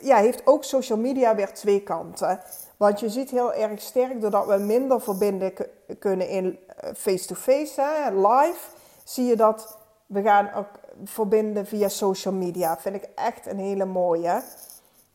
ja, 0.00 0.16
heeft 0.16 0.46
ook 0.46 0.64
social 0.64 0.98
media 0.98 1.34
weer 1.34 1.54
twee 1.54 1.82
kanten. 1.82 2.40
Want 2.76 3.00
je 3.00 3.08
ziet 3.08 3.30
heel 3.30 3.54
erg 3.54 3.80
sterk, 3.80 4.20
doordat 4.20 4.46
we 4.46 4.56
minder 4.56 5.00
verbinden 5.00 5.52
kunnen 5.98 6.28
in 6.28 6.58
eh, 6.66 6.90
face-to-face, 6.94 7.82
live, 8.12 8.60
zie 9.04 9.24
je 9.24 9.36
dat 9.36 9.78
we 10.06 10.22
gaan 10.22 10.52
ook 10.52 10.68
verbinden 11.04 11.66
via 11.66 11.88
social 11.88 12.34
media. 12.34 12.78
Vind 12.78 12.94
ik 12.94 13.08
echt 13.14 13.46
een 13.46 13.58
hele 13.58 13.84
mooie. 13.84 14.42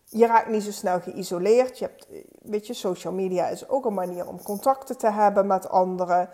Je 0.06 0.26
raakt 0.26 0.50
niet 0.50 0.64
zo 0.64 0.72
snel 0.72 1.00
geïsoleerd. 1.00 1.80
Je 1.80 1.86
hebt, 1.86 2.08
weet 2.42 2.68
je, 2.68 2.74
social 2.74 3.14
media 3.14 3.48
is 3.48 3.70
ook 3.70 3.86
een 3.86 3.94
manier 3.94 4.28
om 4.28 4.44
contacten 4.44 4.98
te 4.98 5.12
hebben 5.12 5.48
met 5.48 5.70
anderen. 5.70 6.30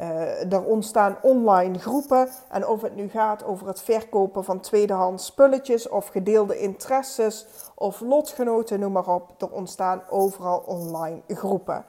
Uh, 0.00 0.52
er 0.52 0.64
ontstaan 0.64 1.16
online 1.22 1.78
groepen. 1.78 2.28
En 2.48 2.66
of 2.66 2.82
het 2.82 2.94
nu 2.94 3.08
gaat 3.08 3.44
over 3.44 3.66
het 3.66 3.80
verkopen 3.80 4.44
van 4.44 4.60
tweedehands 4.60 5.26
spulletjes 5.26 5.88
of 5.88 6.08
gedeelde 6.08 6.58
interesses 6.58 7.46
of 7.74 8.00
lotgenoten, 8.00 8.80
noem 8.80 8.92
maar 8.92 9.08
op. 9.08 9.42
Er 9.42 9.50
ontstaan 9.50 10.02
overal 10.08 10.58
online 10.66 11.20
groepen. 11.28 11.84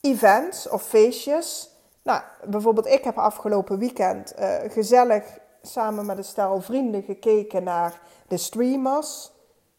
Events 0.00 0.68
of 0.68 0.82
feestjes. 0.82 1.70
Nou, 2.02 2.22
bijvoorbeeld 2.44 2.86
ik 2.86 3.04
heb 3.04 3.18
afgelopen 3.18 3.78
weekend 3.78 4.34
uh, 4.38 4.54
gezellig 4.68 5.38
samen 5.62 6.06
met 6.06 6.18
een 6.18 6.24
stel 6.24 6.60
vrienden 6.60 7.02
gekeken 7.02 7.62
naar 7.62 8.00
de 8.28 8.36
Streamers. 8.36 9.32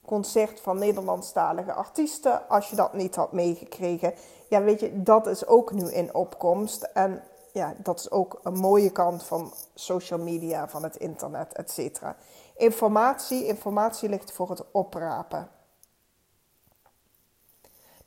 Concert 0.05 0.59
van 0.59 0.77
Nederlandstalige 0.77 1.73
artiesten. 1.73 2.49
Als 2.49 2.69
je 2.69 2.75
dat 2.75 2.93
niet 2.93 3.15
had 3.15 3.31
meegekregen. 3.31 4.13
Ja, 4.49 4.61
weet 4.61 4.79
je, 4.79 5.03
dat 5.03 5.27
is 5.27 5.45
ook 5.45 5.71
nu 5.71 5.91
in 5.91 6.13
opkomst. 6.13 6.83
En 6.83 7.23
ja, 7.53 7.73
dat 7.77 7.99
is 7.99 8.11
ook 8.11 8.39
een 8.43 8.57
mooie 8.57 8.89
kant 8.91 9.23
van 9.23 9.53
social 9.73 10.19
media, 10.19 10.67
van 10.67 10.83
het 10.83 10.95
internet, 10.95 11.53
et 11.53 11.71
cetera. 11.71 12.15
informatie. 12.55 13.45
Informatie 13.45 14.09
ligt 14.09 14.31
voor 14.31 14.49
het 14.49 14.71
oprapen. 14.71 15.49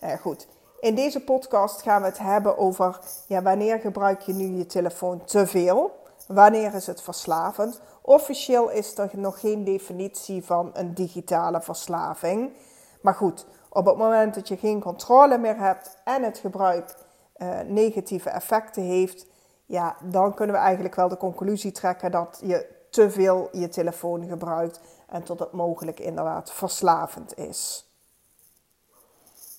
Nou 0.01 0.19
goed. 0.19 0.47
In 0.81 0.95
deze 0.95 1.25
podcast 1.25 1.83
gaan 1.83 2.01
we 2.01 2.09
het 2.09 2.19
hebben 2.19 2.59
over 2.59 2.99
ja, 3.27 3.43
wanneer 3.43 3.79
gebruik 3.79 4.21
je 4.21 4.33
nu 4.33 4.57
je 4.57 4.67
telefoon 4.67 5.25
te 5.25 5.47
veel? 5.47 6.01
Wanneer 6.27 6.75
is 6.75 6.87
het 6.87 7.03
verslavend? 7.03 7.81
Officieel 8.01 8.71
is 8.71 8.99
er 8.99 9.11
nog 9.13 9.41
geen 9.41 9.65
definitie 9.65 10.45
van 10.45 10.71
een 10.73 10.95
digitale 10.95 11.61
verslaving. 11.61 12.53
Maar 13.01 13.15
goed, 13.15 13.47
op 13.73 13.87
het 13.87 13.97
moment 13.97 14.35
dat 14.35 14.49
je 14.49 14.57
geen 14.57 14.81
controle 14.81 15.39
meer 15.39 15.59
hebt 15.59 15.97
en 16.05 16.23
het 16.23 16.39
gebruik 16.39 16.95
uh, 17.37 17.61
negatieve 17.61 18.31
effecten 18.31 18.83
heeft, 18.83 19.27
ja, 19.67 19.97
dan 20.03 20.35
kunnen 20.35 20.57
we 20.57 20.63
eigenlijk 20.63 20.95
wel 20.95 21.09
de 21.09 21.17
conclusie 21.17 21.73
trekken 21.73 22.11
dat 22.11 22.41
je 22.45 22.67
te 22.91 23.11
veel 23.11 23.49
je 23.53 23.69
telefoon 23.69 24.29
gebruikt 24.29 24.81
en 25.09 25.23
tot 25.23 25.39
het 25.39 25.53
mogelijk 25.53 26.01
inderdaad 26.01 26.53
verslavend 26.53 27.39
is. 27.39 27.91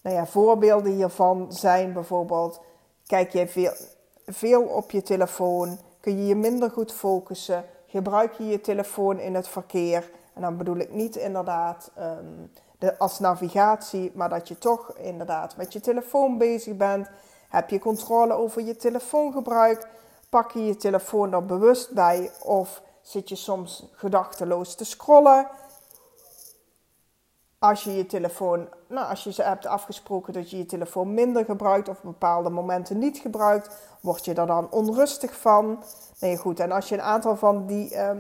Nou 0.02 0.16
ja, 0.16 0.26
voorbeelden 0.26 0.92
hiervan 0.92 1.54
zijn 1.54 1.94
bijvoorbeeld: 1.94 2.62
kijk 3.06 3.32
je 3.32 3.48
veel, 3.48 3.74
veel 4.26 4.64
op 4.64 4.92
je 4.92 5.02
telefoon, 5.02 5.78
kun 6.00 6.18
je 6.18 6.26
je 6.26 6.36
minder 6.36 6.72
goed 6.72 6.92
focussen, 6.92 7.66
gebruik 7.88 8.34
je 8.34 8.46
je 8.46 8.62
telefoon 8.62 9.20
in 9.20 9.36
het 9.36 9.48
verkeer. 9.48 10.12
En 10.34 10.42
dan 10.42 10.58
bedoel 10.58 10.78
ik 10.78 10.92
niet 10.92 11.16
inderdaad 11.16 11.92
ehm, 11.96 12.46
als 12.98 13.20
navigatie, 13.20 14.12
maar 14.14 14.30
dat 14.30 14.48
je 14.48 14.58
toch 14.58 14.98
inderdaad 14.98 15.58
met 15.58 15.74
je 15.74 15.80
telefoon 15.80 16.38
bezig 16.38 16.78
bent. 16.78 17.10
Heb 17.50 17.70
je 17.70 17.80
controle 17.80 18.34
over 18.34 18.62
je 18.62 18.76
telefoongebruik? 18.76 19.88
Pak 20.30 20.52
je 20.52 20.66
je 20.66 20.76
telefoon 20.76 21.34
er 21.34 21.46
bewust 21.46 21.92
bij 21.92 22.32
of 22.42 22.82
zit 23.02 23.30
je 23.30 23.36
soms 23.36 23.90
gedachteloos 23.92 24.76
te 24.76 24.86
scrollen? 24.86 25.48
Als 27.60 27.84
je 27.84 27.96
je 27.96 28.06
telefoon, 28.06 28.68
nou, 28.88 29.10
als 29.10 29.24
je 29.24 29.34
ze 29.34 29.44
hebt 29.44 29.66
afgesproken 29.66 30.34
dat 30.34 30.50
je 30.50 30.58
je 30.58 30.66
telefoon 30.66 31.14
minder 31.14 31.46
gebruikt 31.46 31.90
of 31.90 32.02
bepaalde 32.02 32.50
momenten 32.50 32.98
niet 32.98 33.18
gebruikt, 33.18 33.70
word 34.02 34.26
je 34.26 34.34
er 34.34 34.48
dan 34.48 34.72
onrustig 34.72 35.38
van. 35.38 35.84
Nee, 36.20 36.38
goed. 36.38 36.60
En 36.60 36.72
als 36.72 36.90
je 36.90 36.96
een 36.96 37.02
aantal 37.02 37.36
van 37.36 37.66
die 37.66 37.96
ehm, 37.96 38.18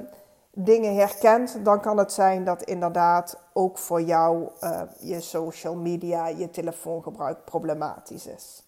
dingen 0.55 0.95
herkent, 0.95 1.65
dan 1.65 1.81
kan 1.81 1.97
het 1.97 2.13
zijn 2.13 2.43
dat 2.43 2.63
inderdaad 2.63 3.37
ook 3.53 3.77
voor 3.77 4.01
jou 4.01 4.49
uh, 4.61 4.81
je 4.99 5.21
social 5.21 5.75
media, 5.75 6.27
je 6.27 6.49
telefoongebruik 6.49 7.45
problematisch 7.45 8.25
is. 8.25 8.63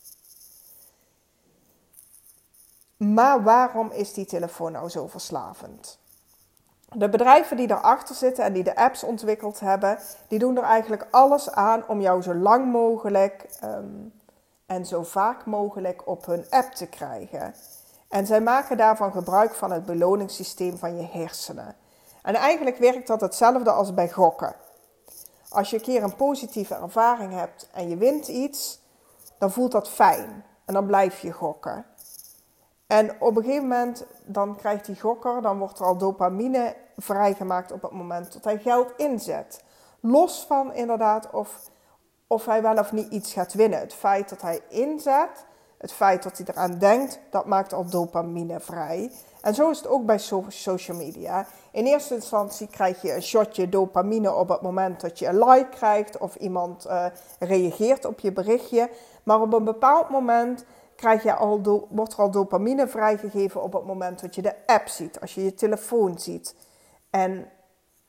Maar 2.97 3.43
waarom 3.43 3.91
is 3.91 4.13
die 4.13 4.25
telefoon 4.25 4.71
nou 4.71 4.89
zo 4.89 5.07
verslavend? 5.07 5.99
De 6.93 7.09
bedrijven 7.09 7.57
die 7.57 7.71
erachter 7.71 8.15
zitten 8.15 8.43
en 8.43 8.53
die 8.53 8.63
de 8.63 8.75
apps 8.75 9.03
ontwikkeld 9.03 9.59
hebben, 9.59 9.97
die 10.27 10.39
doen 10.39 10.57
er 10.57 10.63
eigenlijk 10.63 11.07
alles 11.11 11.51
aan 11.51 11.87
om 11.87 12.01
jou 12.01 12.21
zo 12.21 12.35
lang 12.35 12.71
mogelijk 12.71 13.47
ehm, 13.59 14.07
en 14.65 14.85
zo 14.85 15.03
vaak 15.03 15.45
mogelijk 15.45 16.07
op 16.07 16.25
hun 16.25 16.45
app 16.49 16.71
te 16.71 16.87
krijgen. 16.87 17.53
En 18.09 18.25
zij 18.25 18.41
maken 18.41 18.77
daarvan 18.77 19.11
gebruik 19.11 19.53
van 19.53 19.71
het 19.71 19.85
beloningssysteem 19.85 20.77
van 20.77 20.97
je 20.97 21.07
hersenen. 21.11 21.75
En 22.21 22.35
eigenlijk 22.35 22.77
werkt 22.77 23.07
dat 23.07 23.21
hetzelfde 23.21 23.71
als 23.71 23.93
bij 23.93 24.09
gokken. 24.09 24.55
Als 25.49 25.69
je 25.69 25.75
een 25.75 25.81
keer 25.81 26.03
een 26.03 26.15
positieve 26.15 26.75
ervaring 26.75 27.33
hebt 27.33 27.69
en 27.73 27.89
je 27.89 27.97
wint 27.97 28.27
iets, 28.27 28.81
dan 29.37 29.51
voelt 29.51 29.71
dat 29.71 29.89
fijn. 29.89 30.43
En 30.65 30.73
dan 30.73 30.85
blijf 30.85 31.19
je 31.19 31.31
gokken. 31.31 31.85
En 32.87 33.21
op 33.21 33.37
een 33.37 33.43
gegeven 33.43 33.67
moment, 33.67 34.05
dan 34.25 34.55
krijgt 34.55 34.85
die 34.85 34.99
gokker, 34.99 35.41
dan 35.41 35.57
wordt 35.57 35.79
er 35.79 35.85
al 35.85 35.97
dopamine 35.97 36.75
vrijgemaakt 36.97 37.71
op 37.71 37.81
het 37.81 37.91
moment 37.91 38.33
dat 38.33 38.43
hij 38.43 38.57
geld 38.57 38.93
inzet. 38.97 39.63
Los 39.99 40.45
van 40.47 40.73
inderdaad 40.73 41.29
of, 41.31 41.69
of 42.27 42.45
hij 42.45 42.61
wel 42.61 42.77
of 42.77 42.91
niet 42.91 43.11
iets 43.11 43.33
gaat 43.33 43.53
winnen. 43.53 43.79
Het 43.79 43.93
feit 43.93 44.29
dat 44.29 44.41
hij 44.41 44.61
inzet, 44.69 45.45
het 45.77 45.93
feit 45.93 46.23
dat 46.23 46.37
hij 46.37 46.47
eraan 46.49 46.77
denkt, 46.77 47.19
dat 47.29 47.45
maakt 47.45 47.73
al 47.73 47.85
dopamine 47.85 48.59
vrij. 48.59 49.11
En 49.41 49.55
zo 49.55 49.69
is 49.69 49.77
het 49.77 49.87
ook 49.87 50.05
bij 50.05 50.17
social 50.47 50.97
media. 50.97 51.45
In 51.71 51.85
eerste 51.85 52.13
instantie 52.13 52.67
krijg 52.67 53.01
je 53.01 53.13
een 53.13 53.23
shotje 53.23 53.69
dopamine 53.69 54.33
op 54.33 54.49
het 54.49 54.61
moment 54.61 55.01
dat 55.01 55.19
je 55.19 55.27
een 55.27 55.37
like 55.37 55.69
krijgt 55.69 56.17
of 56.17 56.35
iemand 56.35 56.85
uh, 56.85 57.05
reageert 57.39 58.05
op 58.05 58.19
je 58.19 58.31
berichtje. 58.31 58.89
Maar 59.23 59.41
op 59.41 59.53
een 59.53 59.63
bepaald 59.63 60.09
moment 60.09 60.65
krijg 60.95 61.23
je 61.23 61.35
al 61.35 61.85
wordt 61.89 62.13
er 62.13 62.19
al 62.19 62.31
dopamine 62.31 62.87
vrijgegeven 62.87 63.63
op 63.63 63.73
het 63.73 63.85
moment 63.85 64.21
dat 64.21 64.35
je 64.35 64.41
de 64.41 64.55
app 64.65 64.87
ziet, 64.87 65.21
als 65.21 65.35
je 65.35 65.43
je 65.43 65.53
telefoon 65.53 66.19
ziet. 66.19 66.55
En 67.09 67.49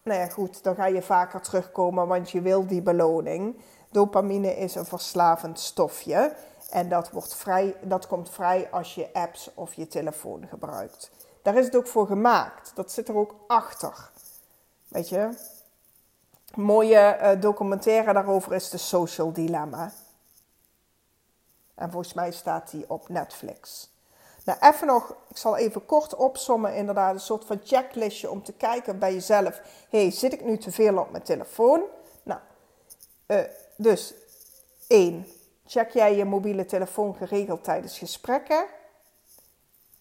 nou 0.03 0.21
ja, 0.21 0.27
goed, 0.27 0.63
dan 0.63 0.75
ga 0.75 0.87
je 0.87 1.03
vaker 1.03 1.41
terugkomen, 1.41 2.07
want 2.07 2.31
je 2.31 2.41
wil 2.41 2.67
die 2.67 2.83
beloning. 2.83 3.57
Dopamine 3.91 4.57
is 4.57 4.75
een 4.75 4.85
verslavend 4.85 5.61
stofje 5.61 6.33
en 6.71 6.89
dat, 6.89 7.11
wordt 7.11 7.35
vrij, 7.35 7.77
dat 7.83 8.07
komt 8.07 8.31
vrij 8.31 8.71
als 8.71 8.95
je 8.95 9.13
apps 9.13 9.51
of 9.55 9.75
je 9.75 9.87
telefoon 9.87 10.47
gebruikt. 10.49 11.11
Daar 11.43 11.57
is 11.57 11.65
het 11.65 11.77
ook 11.77 11.87
voor 11.87 12.07
gemaakt. 12.07 12.73
Dat 12.75 12.93
zit 12.93 13.09
er 13.09 13.17
ook 13.17 13.35
achter. 13.47 14.11
Weet 14.89 15.09
je? 15.09 15.19
Een 16.55 16.63
mooie 16.63 17.19
uh, 17.23 17.41
documentaire 17.41 18.13
daarover 18.13 18.53
is 18.53 18.71
de 18.71 18.79
Social 18.79 19.33
Dilemma. 19.33 19.93
En 21.75 21.91
volgens 21.91 22.15
mij 22.15 22.33
staat 22.33 22.71
die 22.71 22.85
op 22.91 23.09
Netflix. 23.09 23.91
Nou, 24.45 24.59
even 24.61 24.87
nog, 24.87 25.15
ik 25.29 25.37
zal 25.37 25.57
even 25.57 25.87
kort 25.87 26.15
opsommen, 26.15 26.75
inderdaad, 26.75 27.15
een 27.15 27.21
soort 27.21 27.45
van 27.45 27.61
checklistje 27.65 28.31
om 28.31 28.43
te 28.43 28.53
kijken 28.53 28.99
bij 28.99 29.13
jezelf. 29.13 29.61
hey, 29.89 30.11
zit 30.11 30.33
ik 30.33 30.45
nu 30.45 30.59
te 30.59 30.73
veel 30.73 30.99
op 30.99 31.11
mijn 31.11 31.23
telefoon? 31.23 31.83
Nou, 32.23 32.41
uh, 33.27 33.41
dus 33.77 34.15
één, 34.87 35.27
check 35.67 35.91
jij 35.91 36.17
je 36.17 36.25
mobiele 36.25 36.65
telefoon 36.65 37.15
geregeld 37.15 37.65
tijdens 37.65 37.99
gesprekken? 37.99 38.67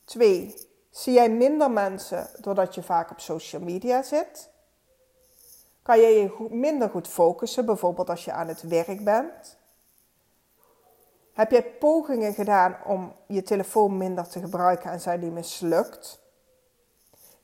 Twee, 0.05 0.67
zie 0.89 1.13
jij 1.13 1.29
minder 1.29 1.72
mensen 1.72 2.29
doordat 2.39 2.75
je 2.75 2.84
vaak 2.84 3.12
op 3.12 3.19
social 3.19 3.62
media 3.62 4.03
zit? 4.03 4.50
Kan 5.81 6.00
je 6.00 6.07
je 6.07 6.48
minder 6.50 6.89
goed 6.89 7.07
focussen, 7.07 7.65
bijvoorbeeld 7.65 8.10
als 8.10 8.25
je 8.25 8.31
aan 8.31 8.48
het 8.48 8.62
werk 8.62 9.03
bent? 9.03 9.57
Heb 11.34 11.51
jij 11.51 11.63
pogingen 11.63 12.34
gedaan 12.34 12.77
om 12.86 13.15
je 13.27 13.43
telefoon 13.43 13.98
minder 13.98 14.27
te 14.27 14.39
gebruiken 14.39 14.91
en 14.91 15.01
zijn 15.01 15.19
die 15.19 15.31
mislukt? 15.31 16.19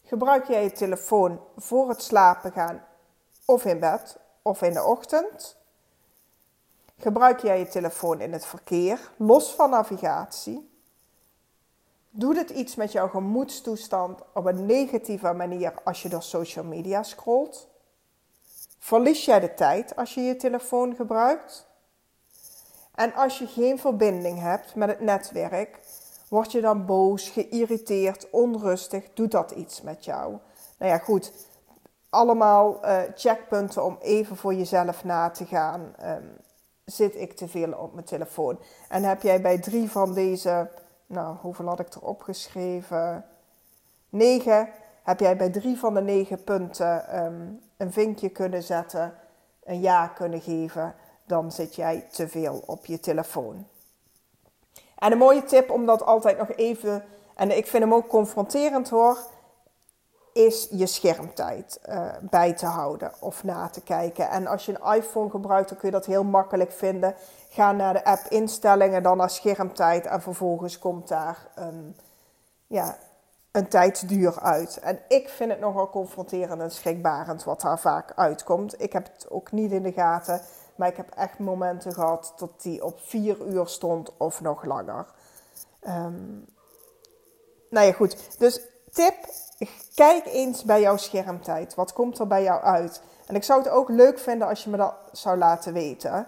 Gebruik 0.04 0.48
jij 0.48 0.63
je 0.63 0.72
telefoon 0.72 1.40
voor 1.58 1.90
het 1.90 2.01
slapen 2.01 2.51
gaan 2.51 2.86
of 3.46 3.66
in 3.66 3.80
bed 3.80 4.18
of 4.42 4.62
in 4.62 4.74
de 4.74 4.84
ochtend? 4.84 5.61
Gebruik 7.01 7.39
jij 7.39 7.60
je 7.60 7.67
telefoon 7.67 8.22
in 8.22 8.34
het 8.34 8.46
verkeer, 8.46 9.12
los 9.17 9.53
van 9.53 9.70
navigatie? 9.70 10.70
Doet 12.10 12.38
het 12.38 12.50
iets 12.50 12.75
met 12.75 12.91
jouw 12.91 13.08
gemoedstoestand 13.08 14.22
op 14.34 14.46
een 14.46 14.65
negatieve 14.65 15.34
manier 15.34 15.74
als 15.84 16.01
je 16.01 16.10
door 16.10 16.24
social 16.24 16.65
media 16.65 17.03
scrolt? 17.03 17.67
Verlies 18.79 19.25
jij 19.25 19.39
de 19.39 19.53
tijd 19.53 19.96
als 19.96 20.13
je 20.13 20.22
je 20.22 20.36
telefoon 20.36 20.96
gebruikt? 20.96 21.67
En 22.96 23.13
als 23.13 23.39
je 23.39 23.48
geen 23.48 23.79
verbinding 23.79 24.39
hebt 24.39 24.75
met 24.75 24.89
het 24.89 25.00
netwerk, 25.00 25.79
word 26.27 26.51
je 26.51 26.62
dan 26.62 26.86
boos, 26.86 27.29
geïrriteerd, 27.29 28.29
onrustig, 28.29 29.13
doet 29.13 29.31
dat 29.31 29.51
iets 29.51 29.81
met 29.81 30.05
jou? 30.05 30.38
Nou 30.77 30.91
ja, 30.91 30.98
goed. 30.98 31.31
Allemaal 32.10 32.86
uh, 32.86 33.01
checkpunten 33.15 33.86
om 33.86 33.98
even 34.01 34.36
voor 34.36 34.53
jezelf 34.53 35.03
na 35.03 35.29
te 35.29 35.46
gaan. 35.46 35.96
Um, 36.05 36.38
zit 36.91 37.15
ik 37.15 37.33
te 37.33 37.48
veel 37.48 37.74
op 37.74 37.93
mijn 37.93 38.05
telefoon? 38.05 38.60
En 38.89 39.03
heb 39.03 39.21
jij 39.21 39.41
bij 39.41 39.60
drie 39.60 39.89
van 39.89 40.13
deze, 40.13 40.69
nou, 41.05 41.36
hoeveel 41.41 41.67
had 41.67 41.79
ik 41.79 41.93
er 41.93 42.01
opgeschreven? 42.01 43.25
Negen. 44.10 44.69
Heb 45.03 45.19
jij 45.19 45.38
bij 45.38 45.50
drie 45.50 45.77
van 45.77 45.93
de 45.93 46.01
negen 46.01 46.43
punten 46.43 47.24
um, 47.24 47.62
een 47.77 47.91
vinkje 47.91 48.29
kunnen 48.29 48.63
zetten, 48.63 49.13
een 49.63 49.79
ja 49.79 50.07
kunnen 50.07 50.41
geven? 50.41 50.95
dan 51.31 51.51
zit 51.51 51.75
jij 51.75 52.05
te 52.12 52.27
veel 52.27 52.63
op 52.65 52.86
je 52.86 53.00
telefoon. 53.00 53.67
En 54.95 55.12
een 55.12 55.17
mooie 55.17 55.43
tip 55.43 55.69
om 55.69 55.86
dat 55.86 56.03
altijd 56.03 56.38
nog 56.38 56.51
even, 56.51 57.03
en 57.36 57.57
ik 57.57 57.67
vind 57.67 57.83
hem 57.83 57.93
ook 57.93 58.07
confronterend 58.07 58.89
hoor, 58.89 59.17
is 60.34 60.68
je 60.72 60.86
schermtijd 60.86 61.80
uh, 61.90 62.06
bij 62.22 62.54
te 62.54 62.66
houden 62.66 63.12
of 63.20 63.44
na 63.44 63.70
te 63.70 63.82
kijken. 63.82 64.30
En 64.30 64.48
als 64.48 64.66
je 64.66 64.76
een 64.80 64.96
iPhone 64.96 65.30
gebruikt, 65.30 65.70
dan 65.70 65.78
kun 65.78 65.88
je 65.88 65.96
dat 65.96 66.06
heel 66.06 66.24
makkelijk 66.24 66.72
vinden. 66.72 67.16
Ga 67.50 67.72
naar 67.72 67.94
de 67.94 68.06
app 68.06 68.26
instellingen, 68.30 69.04
dan 69.04 69.18
naar 69.18 69.30
schermtijd 69.30 70.06
en 70.06 70.22
vervolgens 70.22 70.80
komt 70.80 71.08
daar 71.08 71.48
een, 71.56 71.96
ja, 72.68 72.98
een 73.52 73.68
tijdsduur 73.68 74.40
uit. 74.40 74.80
En 74.80 75.00
ik 75.08 75.30
vind 75.30 75.52
het 75.52 75.60
nogal 75.60 75.90
confronterend 75.90 76.62
en 76.62 76.72
schrikbarend 76.72 77.44
wat 77.44 77.62
daar 77.62 77.80
vaak 77.80 78.12
uitkomt. 78.16 78.82
Ik 78.82 78.94
heb 78.94 79.10
het 79.14 79.30
ook 79.30 79.52
niet 79.52 79.72
in 79.72 79.84
de 79.84 79.92
gaten. 79.92 80.42
Maar 80.76 80.90
ik 80.90 80.98
heb 80.98 81.10
echt 81.16 81.40
momenten 81.40 81.94
gehad 81.94 82.34
dat 82.38 82.62
die 82.62 82.84
op 82.86 83.00
vier 83.00 83.48
uur 83.48 83.68
stond 83.68 84.18
of 84.18 84.42
nog 84.42 84.64
langer. 84.64 85.06
Um, 85.88 86.46
nou 87.70 87.86
ja, 87.86 87.94
goed. 87.94 88.40
Dus 88.40 88.62
tip, 88.92 89.16
kijk 89.96 90.25
eens 90.25 90.63
bij 90.63 90.82
jouw 90.82 90.98
schermtijd. 90.98 91.75
Wat 91.75 91.94
komt 91.94 92.20
er 92.20 92.27
bij 92.27 92.44
jou 92.44 92.62
uit? 92.62 93.01
En 93.27 93.36
ik 93.36 93.44
zou 93.44 93.60
het 93.63 93.72
ook 93.72 93.89
leuk 93.89 94.20
vinden 94.20 94.48
als 94.48 94.63
je 94.63 94.70
me 94.70 94.77
dat 94.77 94.96
zou 95.12 95.38
laten 95.38 95.74
weten. 95.74 96.27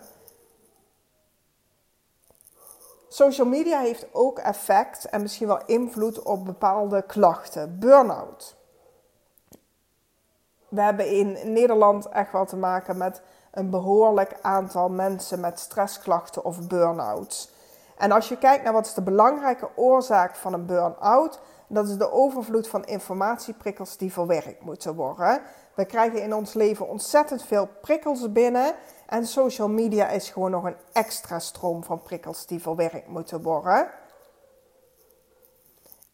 Social 3.07 3.47
media 3.47 3.79
heeft 3.79 4.05
ook 4.11 4.39
effect 4.39 5.05
en 5.05 5.21
misschien 5.21 5.47
wel 5.47 5.65
invloed 5.65 6.21
op 6.21 6.45
bepaalde 6.45 7.01
klachten. 7.01 7.79
Burn-out. 7.79 8.55
We 10.69 10.81
hebben 10.81 11.07
in 11.07 11.53
Nederland 11.53 12.07
echt 12.07 12.31
wel 12.31 12.45
te 12.45 12.55
maken 12.55 12.97
met 12.97 13.21
een 13.51 13.69
behoorlijk 13.69 14.37
aantal 14.41 14.89
mensen 14.89 15.39
met 15.39 15.59
stressklachten 15.59 16.43
of 16.45 16.67
burn-outs. 16.67 17.51
En 17.97 18.11
als 18.11 18.29
je 18.29 18.37
kijkt 18.37 18.63
naar 18.63 18.73
wat 18.73 18.85
is 18.85 18.93
de 18.93 19.01
belangrijke 19.01 19.69
oorzaak 19.75 20.35
van 20.35 20.53
een 20.53 20.65
burn-out, 20.65 21.39
dat 21.67 21.87
is 21.87 21.97
de 21.97 22.11
overvloed 22.11 22.67
van 22.67 22.85
informatieprikkels 22.85 23.97
die 23.97 24.13
verwerkt 24.13 24.61
moeten 24.61 24.95
worden. 24.95 25.41
We 25.75 25.85
krijgen 25.85 26.21
in 26.21 26.33
ons 26.33 26.53
leven 26.53 26.87
ontzettend 26.87 27.43
veel 27.43 27.67
prikkels 27.81 28.31
binnen. 28.31 28.75
En 29.07 29.27
social 29.27 29.69
media 29.69 30.07
is 30.07 30.29
gewoon 30.29 30.51
nog 30.51 30.63
een 30.63 30.77
extra 30.93 31.39
stroom 31.39 31.83
van 31.83 32.01
prikkels 32.01 32.45
die 32.45 32.61
verwerkt 32.61 33.07
moeten 33.07 33.41
worden. 33.41 33.89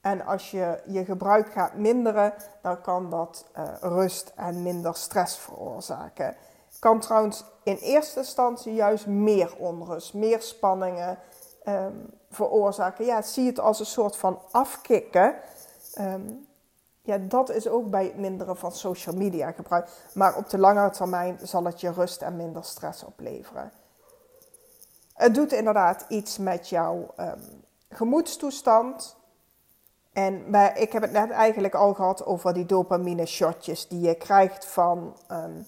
En 0.01 0.25
als 0.25 0.51
je 0.51 0.81
je 0.85 1.05
gebruik 1.05 1.51
gaat 1.51 1.73
minderen, 1.73 2.33
dan 2.61 2.81
kan 2.81 3.09
dat 3.09 3.45
uh, 3.57 3.73
rust 3.79 4.33
en 4.35 4.63
minder 4.63 4.95
stress 4.95 5.37
veroorzaken. 5.37 6.35
Kan 6.79 6.99
trouwens 6.99 7.43
in 7.63 7.75
eerste 7.75 8.19
instantie 8.19 8.73
juist 8.73 9.07
meer 9.07 9.55
onrust, 9.57 10.13
meer 10.13 10.41
spanningen 10.41 11.17
um, 11.65 12.18
veroorzaken. 12.29 13.05
Ja, 13.05 13.21
zie 13.21 13.47
het 13.47 13.59
als 13.59 13.79
een 13.79 13.85
soort 13.85 14.15
van 14.15 14.39
afkicken. 14.51 15.35
Um, 15.99 16.47
ja, 17.01 17.17
dat 17.17 17.49
is 17.49 17.67
ook 17.67 17.89
bij 17.89 18.03
het 18.03 18.17
minderen 18.17 18.57
van 18.57 18.71
social 18.71 19.15
media 19.15 19.51
gebruik. 19.51 19.89
Maar 20.13 20.35
op 20.35 20.49
de 20.49 20.57
langere 20.57 20.89
termijn 20.89 21.39
zal 21.43 21.63
het 21.63 21.81
je 21.81 21.91
rust 21.91 22.21
en 22.21 22.35
minder 22.35 22.63
stress 22.63 23.03
opleveren. 23.03 23.71
Het 25.13 25.35
doet 25.35 25.51
inderdaad 25.51 26.05
iets 26.07 26.37
met 26.37 26.69
jouw 26.69 27.13
um, 27.19 27.63
gemoedstoestand. 27.89 29.15
En 30.13 30.51
bij, 30.51 30.73
ik 30.75 30.91
heb 30.91 31.01
het 31.01 31.11
net 31.11 31.29
eigenlijk 31.29 31.75
al 31.75 31.93
gehad 31.93 32.25
over 32.25 32.53
die 32.53 32.65
dopamine 32.65 33.25
shotjes 33.25 33.87
die 33.87 33.99
je 33.99 34.15
krijgt 34.15 34.65
van 34.65 35.17
um, 35.31 35.65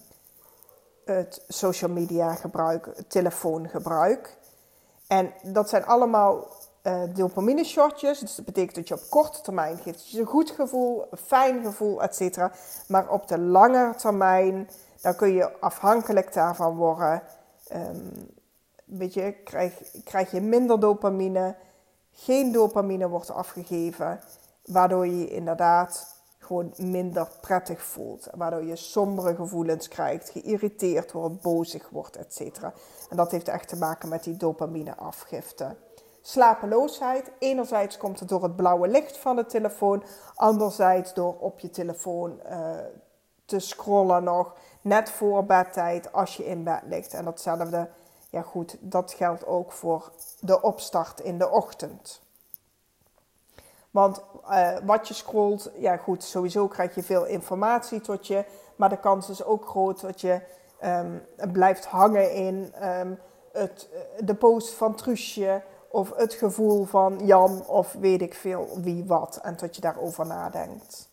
het 1.05 1.43
social 1.47 1.91
media 1.91 2.35
gebruik, 2.35 3.03
telefoongebruik. 3.07 4.37
En 5.11 5.33
dat 5.43 5.69
zijn 5.69 5.85
allemaal 5.85 6.47
uh, 6.83 7.01
dopamine 7.13 7.63
shotjes. 7.63 8.19
Dus 8.19 8.35
dat 8.35 8.45
betekent 8.45 8.75
dat 8.75 8.87
je 8.87 8.93
op 8.93 9.09
korte 9.09 9.41
termijn 9.41 9.77
geeft 9.77 10.09
je 10.09 10.19
een 10.19 10.25
goed 10.25 10.51
gevoel, 10.51 11.05
een 11.09 11.17
fijn 11.17 11.63
gevoel, 11.63 12.01
etc. 12.01 12.37
Maar 12.87 13.09
op 13.09 13.27
de 13.27 13.39
lange 13.39 13.95
termijn, 13.95 14.69
dan 15.01 15.15
kun 15.15 15.33
je 15.33 15.59
afhankelijk 15.59 16.33
daarvan 16.33 16.75
worden. 16.75 17.23
Um, 17.73 18.11
weet 18.85 19.13
je, 19.13 19.31
krijg, 19.43 19.73
krijg 20.03 20.31
je 20.31 20.41
minder 20.41 20.79
dopamine. 20.79 21.55
Geen 22.11 22.51
dopamine 22.51 23.09
wordt 23.09 23.31
afgegeven. 23.31 24.19
Waardoor 24.65 25.07
je 25.07 25.29
inderdaad 25.29 26.20
minder 26.75 27.27
prettig 27.41 27.81
voelt. 27.81 28.27
Waardoor 28.35 28.63
je 28.63 28.75
sombere 28.75 29.35
gevoelens 29.35 29.87
krijgt, 29.87 30.29
geïrriteerd 30.29 31.11
wordt, 31.11 31.41
bozig 31.41 31.89
wordt, 31.89 32.15
etc. 32.15 32.63
En 33.09 33.17
dat 33.17 33.31
heeft 33.31 33.47
echt 33.47 33.67
te 33.67 33.77
maken 33.77 34.09
met 34.09 34.23
die 34.23 34.37
dopamine 34.37 34.95
afgifte. 34.95 35.75
Slapeloosheid. 36.21 37.31
Enerzijds 37.39 37.97
komt 37.97 38.19
het 38.19 38.29
door 38.29 38.43
het 38.43 38.55
blauwe 38.55 38.87
licht 38.87 39.17
van 39.17 39.35
de 39.35 39.45
telefoon. 39.45 40.03
Anderzijds 40.35 41.13
door 41.13 41.37
op 41.39 41.59
je 41.59 41.69
telefoon 41.69 42.39
uh, 42.49 42.69
te 43.45 43.59
scrollen 43.59 44.23
nog. 44.23 44.55
Net 44.81 45.09
voor 45.09 45.45
bedtijd 45.45 46.13
als 46.13 46.37
je 46.37 46.45
in 46.45 46.63
bed 46.63 46.81
ligt. 46.85 47.13
En 47.13 47.25
datzelfde, 47.25 47.89
ja 48.29 48.41
goed, 48.41 48.77
dat 48.79 49.13
geldt 49.13 49.45
ook 49.45 49.71
voor 49.71 50.11
de 50.39 50.61
opstart 50.61 51.19
in 51.19 51.37
de 51.37 51.49
ochtend. 51.49 52.21
Want 53.91 54.23
uh, 54.49 54.77
wat 54.83 55.07
je 55.07 55.13
scrolt, 55.13 55.71
ja 55.75 55.97
goed, 55.97 56.23
sowieso 56.23 56.67
krijg 56.67 56.95
je 56.95 57.03
veel 57.03 57.25
informatie 57.25 58.01
tot 58.01 58.27
je. 58.27 58.45
Maar 58.75 58.89
de 58.89 58.99
kans 58.99 59.29
is 59.29 59.43
ook 59.43 59.65
groot 59.65 60.01
dat 60.01 60.21
je 60.21 60.41
um, 60.83 61.21
blijft 61.51 61.85
hangen 61.85 62.33
in 62.33 62.73
um, 62.83 63.19
het, 63.51 63.89
de 64.19 64.35
post 64.35 64.73
van 64.73 64.95
Truusje 64.95 65.61
of 65.87 66.15
het 66.15 66.33
gevoel 66.33 66.85
van 66.85 67.25
Jan 67.25 67.65
of 67.67 67.93
weet 67.93 68.21
ik 68.21 68.33
veel 68.33 68.67
wie 68.81 69.05
wat. 69.05 69.39
En 69.41 69.55
tot 69.55 69.75
je 69.75 69.81
daarover 69.81 70.27
nadenkt. 70.27 71.09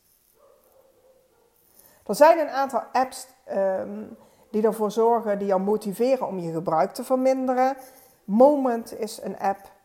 Er 2.07 2.15
zijn 2.15 2.39
een 2.39 2.51
aantal 2.51 2.83
apps 2.93 3.27
um, 3.53 4.17
die 4.51 4.63
ervoor 4.63 4.91
zorgen, 4.91 5.39
die 5.39 5.47
jou 5.47 5.61
motiveren 5.61 6.27
om 6.27 6.39
je 6.39 6.53
gebruik 6.53 6.93
te 6.93 7.05
verminderen. 7.05 7.77
Moment 8.25 8.99
is 8.99 9.23
een 9.23 9.39
app. 9.39 9.77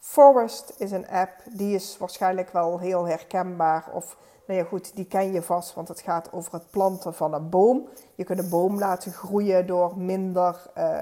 Forest 0.00 0.72
is 0.76 0.90
een 0.90 1.08
app. 1.08 1.42
Die 1.44 1.74
is 1.74 1.98
waarschijnlijk 1.98 2.50
wel 2.50 2.78
heel 2.78 3.06
herkenbaar. 3.06 3.90
Of 3.92 4.16
nou 4.46 4.58
ja, 4.58 4.64
goed, 4.64 4.96
die 4.96 5.04
ken 5.04 5.32
je 5.32 5.42
vast, 5.42 5.74
want 5.74 5.88
het 5.88 6.00
gaat 6.00 6.32
over 6.32 6.52
het 6.52 6.70
planten 6.70 7.14
van 7.14 7.34
een 7.34 7.48
boom. 7.48 7.88
Je 8.14 8.24
kunt 8.24 8.38
een 8.38 8.48
boom 8.48 8.78
laten 8.78 9.12
groeien 9.12 9.66
door 9.66 9.98
minder, 9.98 10.70
uh, 10.78 11.00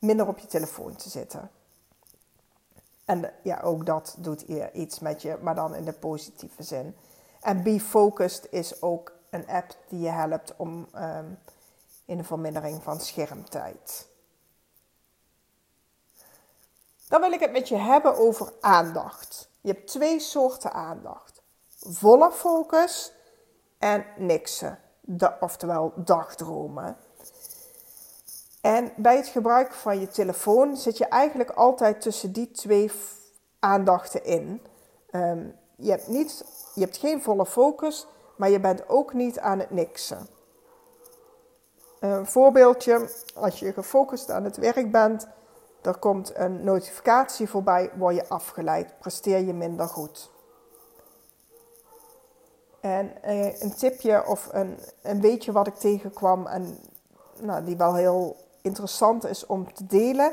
minder 0.00 0.28
op 0.28 0.38
je 0.38 0.46
telefoon 0.46 0.96
te 0.96 1.08
zitten. 1.08 1.50
En 3.04 3.32
ja, 3.42 3.60
ook 3.60 3.86
dat 3.86 4.16
doet 4.18 4.42
iets 4.72 4.98
met 4.98 5.22
je, 5.22 5.38
maar 5.42 5.54
dan 5.54 5.74
in 5.74 5.84
de 5.84 5.92
positieve 5.92 6.62
zin. 6.62 6.96
En 7.40 7.62
Be 7.62 7.80
Focused 7.80 8.46
is 8.50 8.82
ook 8.82 9.12
een 9.30 9.46
app 9.46 9.76
die 9.88 10.00
je 10.00 10.08
helpt 10.08 10.54
om 10.56 10.88
um, 10.96 11.38
in 12.04 12.16
de 12.16 12.24
vermindering 12.24 12.82
van 12.82 13.00
schermtijd. 13.00 14.09
Dan 17.10 17.20
wil 17.20 17.32
ik 17.32 17.40
het 17.40 17.52
met 17.52 17.68
je 17.68 17.76
hebben 17.76 18.16
over 18.16 18.52
aandacht. 18.60 19.50
Je 19.60 19.72
hebt 19.72 19.86
twee 19.86 20.20
soorten 20.20 20.72
aandacht: 20.72 21.42
volle 21.78 22.30
focus 22.30 23.12
en 23.78 24.06
niksen, 24.16 24.78
oftewel 25.40 25.92
dagdromen. 25.96 26.96
En 28.60 28.92
bij 28.96 29.16
het 29.16 29.26
gebruik 29.26 29.74
van 29.74 30.00
je 30.00 30.08
telefoon 30.08 30.76
zit 30.76 30.98
je 30.98 31.04
eigenlijk 31.04 31.50
altijd 31.50 32.00
tussen 32.00 32.32
die 32.32 32.50
twee 32.50 32.90
aandachten 33.58 34.24
in. 34.24 34.62
Um, 35.10 35.58
je, 35.76 35.90
hebt 35.90 36.08
niet, 36.08 36.44
je 36.74 36.80
hebt 36.80 36.96
geen 36.96 37.22
volle 37.22 37.46
focus, 37.46 38.06
maar 38.36 38.50
je 38.50 38.60
bent 38.60 38.88
ook 38.88 39.12
niet 39.12 39.38
aan 39.38 39.58
het 39.58 39.70
niksen. 39.70 40.28
Een 42.00 42.26
voorbeeldje, 42.26 43.10
als 43.34 43.58
je 43.58 43.72
gefocust 43.72 44.30
aan 44.30 44.44
het 44.44 44.56
werk 44.56 44.90
bent, 44.90 45.28
er 45.82 45.98
komt 45.98 46.32
een 46.36 46.64
notificatie 46.64 47.48
voorbij, 47.48 47.90
word 47.96 48.14
je 48.14 48.28
afgeleid, 48.28 48.98
presteer 48.98 49.38
je 49.38 49.52
minder 49.52 49.86
goed. 49.86 50.30
En 52.80 53.22
eh, 53.22 53.60
een 53.60 53.74
tipje 53.74 54.26
of 54.26 54.48
een, 54.52 54.78
een 55.02 55.20
weetje 55.20 55.52
wat 55.52 55.66
ik 55.66 55.74
tegenkwam 55.74 56.46
en 56.46 56.78
nou, 57.40 57.64
die 57.64 57.76
wel 57.76 57.94
heel 57.94 58.36
interessant 58.60 59.26
is 59.26 59.46
om 59.46 59.74
te 59.74 59.86
delen. 59.86 60.32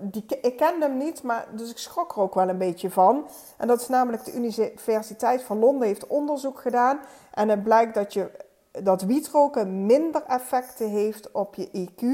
Die, 0.00 0.24
ik 0.42 0.56
ken 0.56 0.80
hem 0.80 0.96
niet, 0.96 1.22
maar, 1.22 1.46
dus 1.52 1.70
ik 1.70 1.78
schrok 1.78 2.12
er 2.12 2.20
ook 2.20 2.34
wel 2.34 2.48
een 2.48 2.58
beetje 2.58 2.90
van. 2.90 3.28
En 3.56 3.68
dat 3.68 3.80
is 3.80 3.88
namelijk 3.88 4.24
de 4.24 4.34
Universiteit 4.34 5.42
van 5.42 5.58
Londen 5.58 5.86
heeft 5.86 6.06
onderzoek 6.06 6.60
gedaan. 6.60 7.00
En 7.34 7.48
het 7.48 7.62
blijkt 7.62 7.94
dat, 7.94 8.12
je, 8.12 8.30
dat 8.70 9.02
wietroken 9.02 9.86
minder 9.86 10.22
effecten 10.26 10.88
heeft 10.88 11.30
op 11.30 11.54
je 11.54 11.88
IQ 11.88 12.04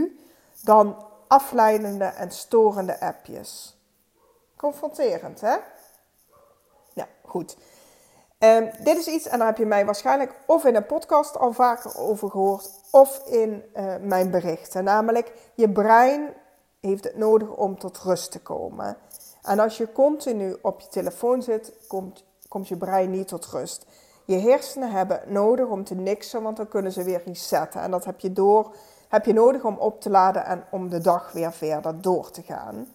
dan 0.62 0.96
afleidende 1.28 2.04
en 2.04 2.30
storende 2.30 3.00
appjes. 3.00 3.76
Confronterend, 4.56 5.40
hè? 5.40 5.56
Ja, 6.92 7.08
goed. 7.24 7.56
Um, 8.38 8.70
dit 8.82 8.96
is 8.96 9.06
iets, 9.06 9.26
en 9.26 9.38
daar 9.38 9.46
heb 9.46 9.56
je 9.56 9.66
mij 9.66 9.84
waarschijnlijk 9.84 10.34
of 10.46 10.64
in 10.64 10.74
een 10.74 10.86
podcast 10.86 11.36
al 11.36 11.52
vaker 11.52 11.98
over 11.98 12.30
gehoord, 12.30 12.70
of 12.90 13.22
in 13.26 13.64
uh, 13.76 13.94
mijn 14.00 14.30
berichten. 14.30 14.84
Namelijk, 14.84 15.32
je 15.54 15.70
brein 15.70 16.34
heeft 16.80 17.04
het 17.04 17.16
nodig 17.16 17.48
om 17.48 17.78
tot 17.78 17.98
rust 17.98 18.30
te 18.30 18.40
komen. 18.40 18.96
En 19.42 19.58
als 19.58 19.76
je 19.76 19.92
continu 19.92 20.56
op 20.62 20.80
je 20.80 20.88
telefoon 20.88 21.42
zit, 21.42 21.72
komt, 21.88 22.24
komt 22.48 22.68
je 22.68 22.76
brein 22.76 23.10
niet 23.10 23.28
tot 23.28 23.46
rust. 23.46 23.86
Je 24.24 24.38
hersenen 24.38 24.90
hebben 24.90 25.22
nodig 25.26 25.66
om 25.66 25.84
te 25.84 25.94
niksen, 25.94 26.42
want 26.42 26.56
dan 26.56 26.68
kunnen 26.68 26.92
ze 26.92 27.02
weer 27.02 27.22
resetten. 27.24 27.80
En 27.80 27.90
dat 27.90 28.04
heb 28.04 28.20
je, 28.20 28.32
door, 28.32 28.74
heb 29.16 29.24
je 29.24 29.32
nodig 29.32 29.64
om 29.64 29.76
op 29.76 30.00
te 30.00 30.10
laden 30.10 30.44
en 30.44 30.64
om 30.70 30.88
de 30.88 31.00
dag 31.00 31.32
weer 31.32 31.52
verder 31.52 32.00
door 32.00 32.30
te 32.30 32.42
gaan. 32.42 32.88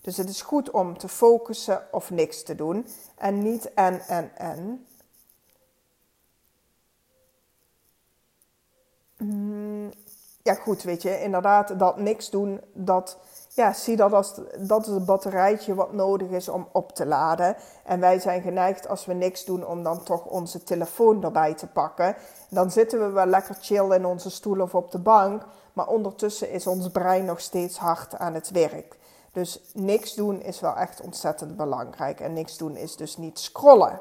Dus 0.00 0.16
het 0.16 0.28
is 0.28 0.42
goed 0.42 0.70
om 0.70 0.98
te 0.98 1.08
focussen 1.08 1.82
of 1.90 2.10
niks 2.10 2.42
te 2.42 2.54
doen 2.54 2.86
en 3.14 3.42
niet 3.42 3.74
en, 3.74 4.00
en, 4.00 4.30
en. 4.36 4.86
Mm, 9.16 9.92
ja, 10.42 10.54
goed, 10.54 10.82
weet 10.82 11.02
je, 11.02 11.20
inderdaad, 11.20 11.78
dat 11.78 11.96
niks 11.96 12.30
doen, 12.30 12.60
dat 12.72 13.18
ja, 13.54 13.72
zie 13.72 13.96
dat 13.96 14.12
als 14.12 14.40
dat 14.58 14.86
is 14.86 14.92
het 14.92 15.04
batterijtje 15.04 15.74
wat 15.74 15.92
nodig 15.92 16.28
is 16.28 16.48
om 16.48 16.68
op 16.72 16.92
te 16.92 17.06
laden. 17.06 17.56
En 17.84 18.00
wij 18.00 18.18
zijn 18.18 18.42
geneigd 18.42 18.88
als 18.88 19.06
we 19.06 19.12
niks 19.12 19.44
doen 19.44 19.66
om 19.66 19.82
dan 19.82 20.02
toch 20.02 20.24
onze 20.24 20.62
telefoon 20.62 21.24
erbij 21.24 21.54
te 21.54 21.66
pakken. 21.66 22.16
Dan 22.48 22.70
zitten 22.70 23.00
we 23.00 23.08
wel 23.08 23.26
lekker 23.26 23.56
chill 23.60 23.94
in 23.94 24.04
onze 24.04 24.30
stoel 24.30 24.60
of 24.60 24.74
op 24.74 24.90
de 24.90 24.98
bank. 24.98 25.42
Maar 25.74 25.86
ondertussen 25.86 26.50
is 26.50 26.66
ons 26.66 26.90
brein 26.90 27.24
nog 27.24 27.40
steeds 27.40 27.78
hard 27.78 28.14
aan 28.14 28.34
het 28.34 28.50
werk. 28.50 28.96
Dus 29.32 29.60
niks 29.72 30.14
doen 30.14 30.42
is 30.42 30.60
wel 30.60 30.76
echt 30.76 31.00
ontzettend 31.00 31.56
belangrijk. 31.56 32.20
En 32.20 32.32
niks 32.32 32.56
doen 32.56 32.76
is 32.76 32.96
dus 32.96 33.16
niet 33.16 33.38
scrollen. 33.38 34.00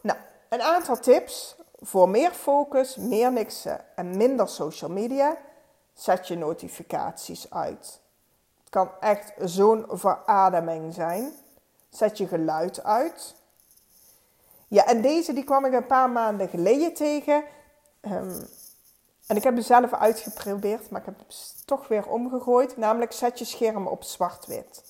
Nou, 0.00 0.18
een 0.48 0.62
aantal 0.62 0.98
tips 0.98 1.56
voor 1.80 2.08
meer 2.08 2.30
focus, 2.30 2.96
meer 2.96 3.32
niksen 3.32 3.96
en 3.96 4.16
minder 4.16 4.48
social 4.48 4.90
media. 4.90 5.36
Zet 5.92 6.28
je 6.28 6.36
notificaties 6.36 7.50
uit. 7.50 8.00
Het 8.60 8.70
kan 8.70 8.90
echt 9.00 9.32
zo'n 9.38 9.86
verademing 9.88 10.94
zijn. 10.94 11.32
Zet 11.90 12.18
je 12.18 12.26
geluid 12.26 12.84
uit. 12.84 13.34
Ja, 14.68 14.86
en 14.86 15.02
deze 15.02 15.32
die 15.32 15.44
kwam 15.44 15.64
ik 15.64 15.72
een 15.72 15.86
paar 15.86 16.10
maanden 16.10 16.48
geleden 16.48 16.94
tegen. 16.94 17.44
Ehm, 18.00 18.42
en 19.32 19.38
ik 19.38 19.44
heb 19.44 19.54
hem 19.54 19.62
zelf 19.62 19.92
uitgeprobeerd, 19.92 20.90
maar 20.90 21.00
ik 21.00 21.06
heb 21.06 21.18
hem 21.18 21.26
toch 21.64 21.88
weer 21.88 22.06
omgegooid. 22.06 22.76
Namelijk 22.76 23.12
zet 23.12 23.38
je 23.38 23.44
scherm 23.44 23.86
op 23.86 24.02
zwart-wit. 24.02 24.82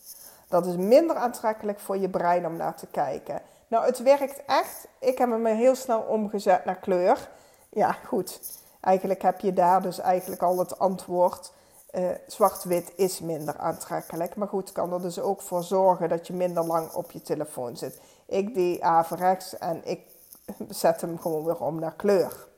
Dat 0.49 0.67
is 0.67 0.77
minder 0.77 1.17
aantrekkelijk 1.17 1.81
voor 1.81 1.97
je 1.97 2.09
brein 2.09 2.47
om 2.47 2.57
naar 2.57 2.77
te 2.77 2.87
kijken. 2.87 3.43
Nou, 3.69 3.85
het 3.85 4.03
werkt 4.03 4.45
echt. 4.47 4.87
Ik 4.99 5.19
heb 5.19 5.31
hem 5.31 5.47
heel 5.47 5.75
snel 5.75 6.01
omgezet 6.01 6.65
naar 6.65 6.77
kleur. 6.77 7.29
Ja, 7.69 7.93
goed. 7.93 8.41
Eigenlijk 8.81 9.23
heb 9.23 9.41
je 9.41 9.53
daar 9.53 9.83
dus 9.83 9.99
eigenlijk 9.99 10.43
al 10.43 10.59
het 10.59 10.79
antwoord. 10.79 11.53
Uh, 11.93 12.11
Zwart-wit 12.27 12.93
is 12.97 13.21
minder 13.21 13.59
aantrekkelijk. 13.59 14.37
Maar 14.37 14.49
goed, 14.49 14.73
kan 14.73 14.93
er 14.93 15.03
dus 15.03 15.21
ook 15.21 15.43
voor 15.43 15.63
zorgen 15.63 16.09
dat 16.09 16.27
je 16.27 16.33
minder 16.33 16.65
lang 16.65 16.93
op 16.93 17.11
je 17.11 17.23
telefoon 17.23 17.77
zit. 17.77 18.01
Ik 18.27 18.55
deed 18.55 18.81
averechts 18.81 19.59
en 19.59 19.81
ik 19.85 20.01
zet 20.69 21.01
hem 21.01 21.19
gewoon 21.19 21.45
weer 21.45 21.61
om 21.61 21.79
naar 21.79 21.95
kleur. 21.97 22.51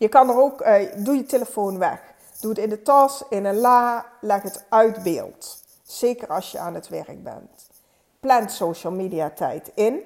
Je 0.00 0.08
kan 0.08 0.28
er 0.28 0.40
ook, 0.40 0.60
uh, 0.60 0.74
doe 0.96 1.16
je 1.16 1.24
telefoon 1.24 1.78
weg. 1.78 2.00
Doe 2.40 2.50
het 2.50 2.58
in 2.58 2.68
de 2.68 2.82
tas, 2.82 3.24
in 3.28 3.44
een 3.44 3.56
la, 3.56 4.06
leg 4.20 4.42
het 4.42 4.64
uit 4.68 5.02
beeld. 5.02 5.62
Zeker 5.82 6.28
als 6.28 6.52
je 6.52 6.58
aan 6.58 6.74
het 6.74 6.88
werk 6.88 7.22
bent. 7.22 7.68
Plan 8.20 8.50
social 8.50 8.92
media 8.92 9.30
tijd 9.30 9.70
in. 9.74 10.02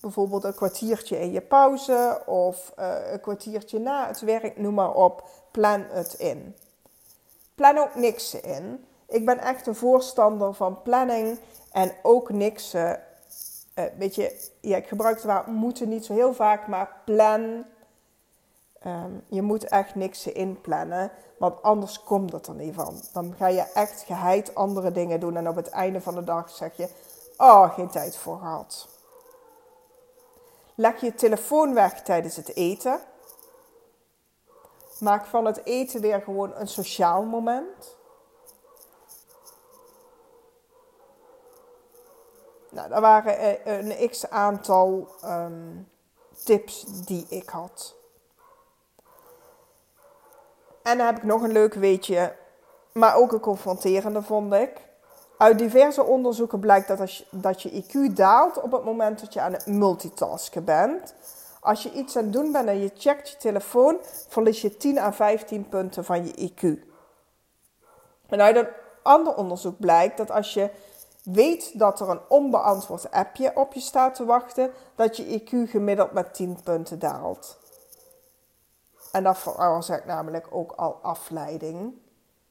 Bijvoorbeeld 0.00 0.44
een 0.44 0.54
kwartiertje 0.54 1.20
in 1.20 1.32
je 1.32 1.40
pauze 1.40 2.22
of 2.26 2.72
uh, 2.78 3.12
een 3.12 3.20
kwartiertje 3.20 3.78
na 3.78 4.06
het 4.06 4.20
werk, 4.20 4.58
noem 4.58 4.74
maar 4.74 4.94
op. 4.94 5.28
Plan 5.50 5.84
het 5.88 6.14
in. 6.14 6.56
Plan 7.54 7.78
ook 7.78 7.94
niks 7.94 8.34
in. 8.34 8.84
Ik 9.08 9.24
ben 9.24 9.38
echt 9.38 9.66
een 9.66 9.74
voorstander 9.74 10.54
van 10.54 10.82
planning 10.82 11.38
en 11.72 11.92
ook 12.02 12.30
niks. 12.30 12.74
Uh, 12.74 12.92
weet 13.98 14.14
je, 14.14 14.48
ja, 14.60 14.76
ik 14.76 14.86
gebruik 14.86 15.16
het 15.16 15.24
woord 15.24 15.46
moeten 15.46 15.88
niet 15.88 16.04
zo 16.04 16.12
heel 16.14 16.34
vaak, 16.34 16.66
maar 16.66 16.90
plan. 17.04 17.64
Um, 18.86 19.24
je 19.28 19.42
moet 19.42 19.64
echt 19.64 19.94
niks 19.94 20.26
inplannen, 20.26 21.10
want 21.38 21.62
anders 21.62 22.02
komt 22.02 22.32
het 22.32 22.46
er 22.46 22.54
niet 22.54 22.74
van. 22.74 23.00
Dan 23.12 23.34
ga 23.36 23.46
je 23.46 23.60
echt 23.74 24.02
geheid 24.02 24.54
andere 24.54 24.92
dingen 24.92 25.20
doen 25.20 25.36
en 25.36 25.48
op 25.48 25.56
het 25.56 25.68
einde 25.68 26.00
van 26.00 26.14
de 26.14 26.24
dag 26.24 26.50
zeg 26.50 26.76
je: 26.76 26.88
Oh, 27.36 27.74
geen 27.74 27.90
tijd 27.90 28.16
voor 28.16 28.38
gehad. 28.38 28.88
Leg 30.74 31.00
je 31.00 31.14
telefoon 31.14 31.74
weg 31.74 32.02
tijdens 32.02 32.36
het 32.36 32.54
eten. 32.54 33.00
Maak 34.98 35.26
van 35.26 35.44
het 35.44 35.64
eten 35.64 36.00
weer 36.00 36.20
gewoon 36.22 36.54
een 36.54 36.68
sociaal 36.68 37.22
moment. 37.22 37.96
Nou, 42.70 42.88
dat 42.88 43.00
waren 43.00 43.38
eh, 43.38 43.78
een 43.78 44.10
x 44.10 44.30
aantal 44.30 45.08
um, 45.24 45.88
tips 46.44 46.84
die 47.04 47.26
ik 47.28 47.48
had. 47.48 47.94
En 50.84 50.98
dan 50.98 51.06
heb 51.06 51.16
ik 51.16 51.22
nog 51.22 51.42
een 51.42 51.52
leuk 51.52 51.74
weetje, 51.74 52.34
maar 52.92 53.16
ook 53.16 53.32
een 53.32 53.40
confronterende 53.40 54.22
vond 54.22 54.52
ik. 54.52 54.70
Uit 55.38 55.58
diverse 55.58 56.04
onderzoeken 56.04 56.60
blijkt 56.60 56.88
dat, 56.88 57.00
als 57.00 57.18
je, 57.18 57.24
dat 57.30 57.62
je 57.62 57.82
IQ 57.82 58.12
daalt 58.12 58.60
op 58.60 58.72
het 58.72 58.84
moment 58.84 59.20
dat 59.20 59.32
je 59.32 59.40
aan 59.40 59.52
het 59.52 59.66
multitasken 59.66 60.64
bent. 60.64 61.14
Als 61.60 61.82
je 61.82 61.92
iets 61.92 62.16
aan 62.16 62.22
het 62.22 62.32
doen 62.32 62.52
bent 62.52 62.68
en 62.68 62.80
je 62.80 62.90
checkt 62.96 63.28
je 63.28 63.36
telefoon, 63.36 63.96
verlies 64.28 64.60
je 64.60 64.76
10 64.76 64.98
à 64.98 65.12
15 65.12 65.68
punten 65.68 66.04
van 66.04 66.26
je 66.26 66.50
IQ. 66.50 66.88
En 68.28 68.40
uit 68.40 68.56
een 68.56 68.68
ander 69.02 69.34
onderzoek 69.34 69.78
blijkt 69.78 70.16
dat 70.16 70.30
als 70.30 70.54
je 70.54 70.70
weet 71.22 71.78
dat 71.78 72.00
er 72.00 72.08
een 72.08 72.20
onbeantwoord 72.28 73.10
appje 73.10 73.52
op 73.54 73.72
je 73.72 73.80
staat 73.80 74.14
te 74.14 74.24
wachten, 74.24 74.70
dat 74.94 75.16
je 75.16 75.40
IQ 75.40 75.70
gemiddeld 75.70 76.12
met 76.12 76.34
10 76.34 76.58
punten 76.64 76.98
daalt. 76.98 77.58
En 79.14 79.22
dat 79.22 79.38
veroorzaakt 79.38 80.04
namelijk 80.04 80.46
ook 80.50 80.72
al 80.72 80.98
afleiding. 81.02 81.94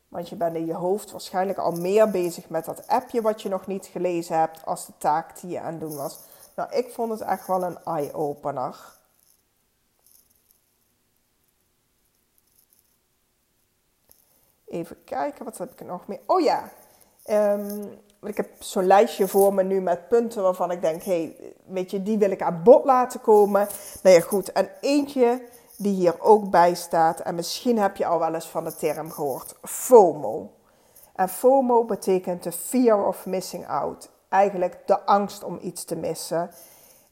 Want 0.08 0.30
je 0.30 0.36
bent 0.36 0.56
in 0.56 0.66
je 0.66 0.74
hoofd 0.74 1.12
waarschijnlijk 1.12 1.58
al 1.58 1.72
meer 1.72 2.10
bezig 2.10 2.50
met 2.50 2.66
dat 2.66 2.88
appje 2.88 3.22
wat 3.22 3.42
je 3.42 3.50
nog 3.50 3.68
niet 3.68 3.86
gelezen 3.86 4.40
hebt 4.40 4.66
als 4.66 4.86
de 4.86 4.94
taak 4.98 5.40
die 5.40 5.50
je 5.50 5.60
aan 5.60 5.72
het 5.72 5.80
doen 5.80 5.96
was. 5.96 6.20
Nou, 6.56 6.72
ik 6.72 6.92
vond 6.92 7.12
het 7.12 7.22
echt 7.22 7.48
wel 7.48 7.64
een 7.64 7.78
eye-opener. 7.84 8.98
Even 14.66 15.04
kijken, 15.04 15.46
wat 15.46 15.58
heb 15.58 15.72
ik 15.72 15.80
er 15.80 15.86
nog 15.86 16.08
meer? 16.08 16.22
Oh 16.26 16.42
ja, 16.42 16.70
um, 17.30 18.00
ik 18.22 18.38
heb 18.38 18.50
zo'n 18.60 18.88
lijstje 18.88 19.28
voor 19.28 19.54
me 19.54 19.64
nu 19.64 19.82
met 19.82 20.08
punten 20.08 20.44
waarvan 20.44 20.72
ik 20.72 20.82
denk, 20.82 21.04
hé, 21.04 21.12
hey, 21.12 21.56
weet 21.66 21.92
je, 21.92 22.04
die 22.04 22.18
wil 22.18 22.32
ik 22.32 22.42
aan 22.42 22.64
bod 22.64 22.86
laten 22.86 23.22
komen. 23.22 23.68
Nou 24.04 24.16
ja, 24.16 24.22
goed. 24.22 24.52
En 24.52 24.70
eentje 24.82 25.42
die 25.84 25.94
hier 25.94 26.22
ook 26.22 26.50
bij 26.50 26.74
staat. 26.74 27.20
En 27.20 27.36
misschien 27.36 27.80
heb 27.80 27.96
je 27.96 28.06
al 28.06 28.20
wel 28.20 28.34
eens 28.34 28.48
van 28.48 28.64
de 28.64 28.76
term 28.76 29.12
gehoord: 29.12 29.56
FOMO. 29.62 30.52
En 31.16 31.30
FOMO 31.30 31.86
betekent 31.86 32.44
de 32.44 32.52
fear 32.52 33.08
of 33.08 33.26
missing 33.26 33.68
out. 33.68 34.10
Eigenlijk 34.30 34.78
de 34.86 35.06
angst 35.06 35.44
om 35.44 35.60
iets 35.62 35.86
te 35.86 35.96
missen. 35.96 36.52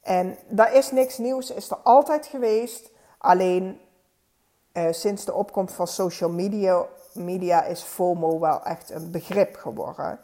En 0.01 0.37
daar 0.47 0.73
is 0.73 0.91
niks 0.91 1.17
nieuws, 1.17 1.51
is 1.51 1.69
er 1.69 1.77
altijd 1.77 2.25
geweest. 2.25 2.89
Alleen 3.17 3.79
eh, 4.71 4.91
sinds 4.91 5.25
de 5.25 5.33
opkomst 5.33 5.75
van 5.75 5.87
social 5.87 6.29
media, 6.29 6.85
media 7.13 7.63
is 7.63 7.81
FOMO 7.81 8.39
wel 8.39 8.63
echt 8.63 8.89
een 8.89 9.11
begrip 9.11 9.55
geworden. 9.55 10.19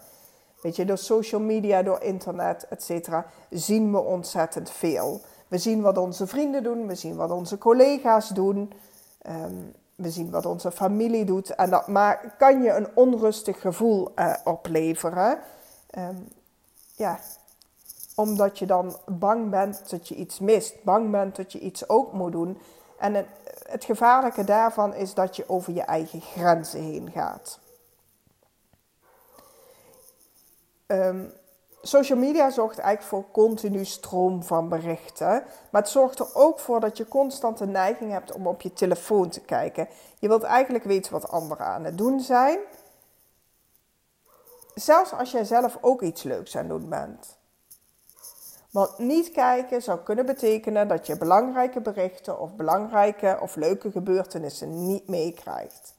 Weet 0.61 0.75
je, 0.75 0.85
door 0.85 0.97
social 0.97 1.41
media, 1.41 1.83
door 1.83 2.01
internet, 2.01 2.67
et 2.69 2.83
cetera, 2.83 3.25
zien 3.49 3.91
we 3.91 3.99
ontzettend 3.99 4.69
veel. 4.69 5.21
We 5.47 5.57
zien 5.57 5.81
wat 5.81 5.97
onze 5.97 6.27
vrienden 6.27 6.63
doen, 6.63 6.87
we 6.87 6.95
zien 6.95 7.15
wat 7.15 7.31
onze 7.31 7.57
collega's 7.57 8.29
doen, 8.29 8.73
ehm, 9.21 9.55
we 9.95 10.11
zien 10.11 10.29
wat 10.29 10.45
onze 10.45 10.71
familie 10.71 11.25
doet. 11.25 11.55
En 11.55 11.69
dat 11.69 11.85
kan 12.37 12.61
je 12.61 12.71
een 12.71 12.87
onrustig 12.93 13.61
gevoel 13.61 14.11
uh, 14.15 14.33
opleveren. 14.43 15.39
Ehm, 15.89 16.15
ja, 16.95 17.19
omdat 18.15 18.59
je 18.59 18.65
dan 18.65 18.97
bang 19.05 19.49
bent 19.49 19.89
dat 19.89 20.07
je 20.07 20.15
iets 20.15 20.39
mist, 20.39 20.83
bang 20.83 21.11
bent 21.11 21.35
dat 21.35 21.51
je 21.51 21.59
iets 21.59 21.89
ook 21.89 22.13
moet 22.13 22.31
doen. 22.31 22.57
En 22.99 23.13
het, 23.13 23.27
het 23.67 23.83
gevaarlijke 23.85 24.43
daarvan 24.43 24.93
is 24.93 25.13
dat 25.13 25.35
je 25.35 25.49
over 25.49 25.73
je 25.73 25.81
eigen 25.81 26.21
grenzen 26.21 26.81
heen 26.81 27.11
gaat. 27.11 27.59
Um, 30.87 31.31
social 31.81 32.19
media 32.19 32.49
zorgt 32.49 32.77
eigenlijk 32.77 33.09
voor 33.09 33.31
continu 33.43 33.85
stroom 33.85 34.43
van 34.43 34.69
berichten. 34.69 35.43
Maar 35.71 35.81
het 35.81 35.89
zorgt 35.89 36.19
er 36.19 36.35
ook 36.35 36.59
voor 36.59 36.79
dat 36.79 36.97
je 36.97 37.07
constant 37.07 37.57
de 37.57 37.67
neiging 37.67 38.11
hebt 38.11 38.31
om 38.31 38.47
op 38.47 38.61
je 38.61 38.73
telefoon 38.73 39.29
te 39.29 39.41
kijken. 39.41 39.87
Je 40.19 40.27
wilt 40.27 40.43
eigenlijk 40.43 40.83
weten 40.83 41.11
wat 41.11 41.29
anderen 41.29 41.65
aan 41.65 41.83
het 41.83 41.97
doen 41.97 42.19
zijn. 42.19 42.59
Zelfs 44.73 45.13
als 45.13 45.31
jij 45.31 45.43
zelf 45.43 45.77
ook 45.81 46.01
iets 46.01 46.23
leuks 46.23 46.55
aan 46.57 46.69
het 46.69 46.79
doen 46.79 46.89
bent. 46.89 47.37
Want 48.71 48.97
niet 48.97 49.31
kijken 49.31 49.81
zou 49.81 49.99
kunnen 49.99 50.25
betekenen 50.25 50.87
dat 50.87 51.07
je 51.07 51.17
belangrijke 51.17 51.81
berichten 51.81 52.39
of 52.39 52.55
belangrijke 52.55 53.37
of 53.41 53.55
leuke 53.55 53.91
gebeurtenissen 53.91 54.87
niet 54.87 55.07
meekrijgt. 55.07 55.96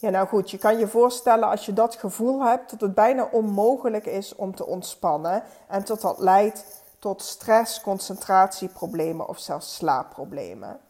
Ja, 0.00 0.10
nou 0.10 0.28
goed, 0.28 0.50
je 0.50 0.58
kan 0.58 0.78
je 0.78 0.88
voorstellen 0.88 1.48
als 1.48 1.66
je 1.66 1.72
dat 1.72 1.94
gevoel 1.94 2.44
hebt 2.44 2.70
dat 2.70 2.80
het 2.80 2.94
bijna 2.94 3.28
onmogelijk 3.32 4.06
is 4.06 4.34
om 4.34 4.54
te 4.54 4.66
ontspannen 4.66 5.42
en 5.68 5.84
dat 5.84 6.00
dat 6.00 6.18
leidt 6.18 6.64
tot 6.98 7.22
stress, 7.22 7.80
concentratieproblemen 7.80 9.28
of 9.28 9.38
zelfs 9.38 9.74
slaapproblemen. 9.74 10.80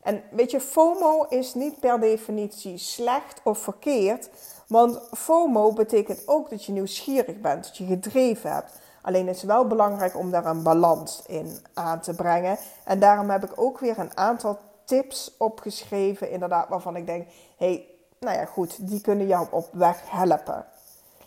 En 0.00 0.22
weet 0.30 0.50
je, 0.50 0.60
FOMO 0.60 1.26
is 1.28 1.54
niet 1.54 1.80
per 1.80 2.00
definitie 2.00 2.78
slecht 2.78 3.40
of 3.44 3.58
verkeerd, 3.58 4.30
want 4.68 5.00
FOMO 5.10 5.72
betekent 5.72 6.28
ook 6.28 6.50
dat 6.50 6.64
je 6.64 6.72
nieuwsgierig 6.72 7.40
bent, 7.40 7.64
dat 7.64 7.76
je 7.76 7.86
gedreven 7.86 8.52
hebt. 8.52 8.80
Alleen 9.02 9.28
is 9.28 9.36
het 9.36 9.50
wel 9.50 9.66
belangrijk 9.66 10.16
om 10.16 10.30
daar 10.30 10.46
een 10.46 10.62
balans 10.62 11.22
in 11.26 11.58
aan 11.74 12.00
te 12.00 12.14
brengen. 12.14 12.56
En 12.84 12.98
daarom 12.98 13.30
heb 13.30 13.44
ik 13.44 13.52
ook 13.54 13.78
weer 13.78 13.98
een 13.98 14.16
aantal 14.16 14.58
tips 14.84 15.34
opgeschreven, 15.38 16.30
inderdaad, 16.30 16.68
waarvan 16.68 16.96
ik 16.96 17.06
denk: 17.06 17.28
hey, 17.56 17.86
nou 18.18 18.38
ja, 18.38 18.44
goed, 18.44 18.88
die 18.88 19.00
kunnen 19.00 19.26
jou 19.26 19.46
op 19.50 19.68
weg 19.72 20.00
helpen. 20.10 20.64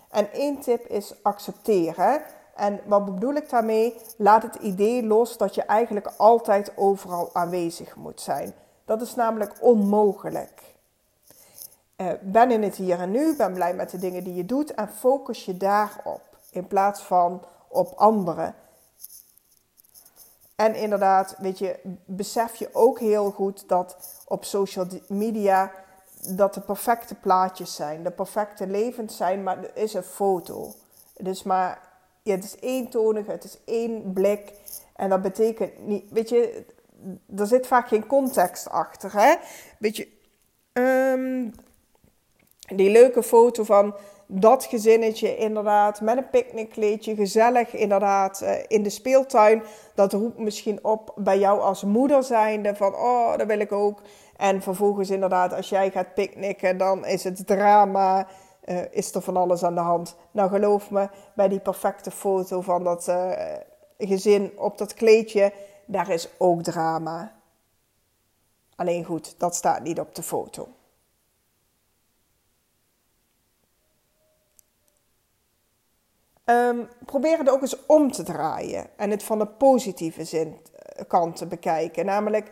En 0.10 0.32
één 0.32 0.60
tip 0.60 0.88
is 0.88 1.14
accepteren. 1.24 2.22
En 2.56 2.80
wat 2.86 3.06
bedoel 3.06 3.34
ik 3.34 3.50
daarmee? 3.50 3.96
Laat 4.18 4.44
het 4.44 4.56
idee 4.56 5.04
los 5.04 5.38
dat 5.38 5.56
je 5.56 5.64
eigenlijk 5.64 6.12
altijd 6.18 6.72
overal 6.76 7.30
aanwezig 7.34 7.96
moet 7.96 8.22
zijn. 8.22 8.54
Dat 8.86 9.02
is 9.02 9.16
namelijk 9.16 9.54
onmogelijk. 9.60 10.62
Uh, 11.98 12.08
ben 12.22 12.52
in 12.52 12.64
het 12.64 12.76
hier 12.76 13.00
en 13.00 13.12
nu, 13.12 13.36
ben 13.36 13.54
blij 13.54 13.74
met 13.74 13.90
de 13.90 13.98
dingen 13.98 14.24
die 14.24 14.34
je 14.34 14.46
doet 14.46 14.74
en 14.74 14.90
focus 14.90 15.46
je 15.46 15.58
daarop 15.58 16.22
in 16.52 16.68
plaats 16.68 17.02
van 17.02 17.42
op 17.76 17.94
anderen. 17.96 18.56
En 20.56 20.76
inderdaad, 20.76 21.36
weet 21.38 21.60
je, 21.60 21.80
besef 22.06 22.56
je 22.56 22.70
ook 22.74 23.00
heel 23.00 23.32
goed 23.32 23.68
dat 23.68 23.98
op 24.28 24.46
social 24.46 24.88
media 25.08 25.72
dat 26.28 26.54
de 26.54 26.62
perfecte 26.62 27.16
plaatjes 27.16 27.76
zijn, 27.76 28.04
de 28.04 28.12
perfecte 28.12 28.68
levens 28.68 29.18
zijn, 29.18 29.44
maar 29.44 29.58
het 29.58 29.72
is 29.74 29.94
een 29.94 30.04
foto. 30.04 30.74
Het 31.18 31.28
is 31.28 31.44
maar, 31.44 31.82
ja, 32.24 32.36
het 32.36 32.44
is 32.44 32.56
eentonig, 32.60 33.28
het 33.28 33.44
is 33.44 33.58
één 33.66 34.14
blik. 34.14 34.54
En 34.96 35.10
dat 35.10 35.22
betekent 35.22 35.80
niet, 35.80 36.12
weet 36.12 36.30
je, 36.30 36.66
er 37.38 37.48
zit 37.48 37.68
vaak 37.68 37.88
geen 37.88 38.08
context 38.08 38.70
achter. 38.70 39.14
Hè? 39.14 39.36
Weet 39.80 39.98
je, 39.98 40.08
um, 40.74 41.54
die 42.76 42.90
leuke 42.90 43.24
foto 43.24 43.64
van 43.64 43.96
dat 44.28 44.66
gezinnetje 44.66 45.38
inderdaad 45.38 46.02
met 46.02 46.18
een 46.18 46.30
picknickkleedje, 46.30 47.16
gezellig 47.16 47.74
inderdaad 47.74 48.42
uh, 48.44 48.52
in 48.68 48.84
de 48.84 48.90
speeltuin. 48.90 49.64
Dat 49.96 50.14
roept 50.14 50.38
misschien 50.38 50.80
op 50.84 51.12
bij 51.16 51.40
jou 51.40 51.62
als 51.62 51.84
moeder 51.84 52.24
zijnde 52.24 52.76
van 52.76 52.96
oh, 52.96 53.38
dat 53.38 53.48
wil 53.48 53.60
ik 53.60 53.72
ook. 53.72 54.02
En 54.38 54.62
vervolgens 54.62 55.10
inderdaad, 55.10 55.54
als 55.54 55.70
jij 55.70 55.92
gaat 55.92 56.14
picknicken, 56.14 56.78
dan 56.78 57.06
is 57.06 57.24
het 57.24 57.48
drama, 57.48 58.28
uh, 58.66 58.82
is 58.92 59.14
er 59.14 59.22
van 59.22 59.38
alles 59.38 59.64
aan 59.64 59.76
de 59.76 59.82
hand. 59.82 60.16
Nou 60.32 60.50
geloof 60.50 60.92
me, 60.92 61.10
bij 61.36 61.48
die 61.48 61.60
perfecte 61.60 62.12
foto 62.12 62.62
van 62.62 62.84
dat 62.84 63.08
uh, 63.08 63.32
gezin 63.98 64.52
op 64.58 64.78
dat 64.78 64.94
kleedje, 64.94 65.54
daar 65.86 66.10
is 66.10 66.30
ook 66.38 66.62
drama. 66.64 67.34
Alleen 68.76 69.04
goed, 69.04 69.40
dat 69.40 69.56
staat 69.56 69.84
niet 69.84 70.00
op 70.00 70.16
de 70.16 70.24
foto. 70.24 70.68
Um, 76.45 76.88
probeer 77.05 77.38
het 77.38 77.49
ook 77.49 77.62
eens 77.62 77.86
om 77.86 78.12
te 78.12 78.23
draaien 78.23 78.88
en 78.95 79.10
het 79.10 79.23
van 79.23 79.39
de 79.39 79.47
positieve 79.47 80.23
zin, 80.23 80.58
eh, 80.75 81.05
kant 81.08 81.36
te 81.36 81.45
bekijken. 81.45 82.05
Namelijk, 82.05 82.51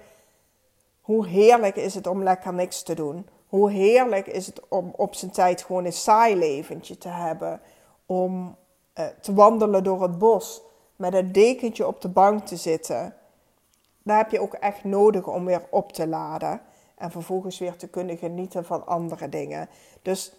hoe 1.01 1.27
heerlijk 1.27 1.75
is 1.75 1.93
het 1.93 2.07
om 2.07 2.23
lekker 2.23 2.53
niks 2.53 2.83
te 2.83 2.95
doen? 2.95 3.27
Hoe 3.47 3.71
heerlijk 3.71 4.27
is 4.27 4.45
het 4.45 4.67
om 4.67 4.93
op 4.95 5.15
zijn 5.15 5.31
tijd 5.31 5.61
gewoon 5.63 5.85
een 5.85 5.93
saai 5.93 6.35
leventje 6.35 6.97
te 6.97 7.07
hebben? 7.07 7.61
Om 8.05 8.55
uh, 8.99 9.05
te 9.21 9.33
wandelen 9.33 9.83
door 9.83 10.01
het 10.01 10.17
bos, 10.17 10.61
met 10.95 11.13
een 11.13 11.31
dekentje 11.31 11.87
op 11.87 12.01
de 12.01 12.09
bank 12.09 12.45
te 12.45 12.55
zitten. 12.55 13.15
Daar 14.03 14.17
heb 14.17 14.31
je 14.31 14.39
ook 14.39 14.53
echt 14.53 14.83
nodig 14.83 15.27
om 15.27 15.45
weer 15.45 15.65
op 15.69 15.91
te 15.91 16.07
laden. 16.07 16.61
En 16.95 17.11
vervolgens 17.11 17.59
weer 17.59 17.75
te 17.75 17.87
kunnen 17.87 18.17
genieten 18.17 18.65
van 18.65 18.85
andere 18.85 19.29
dingen. 19.29 19.69
Dus 20.01 20.33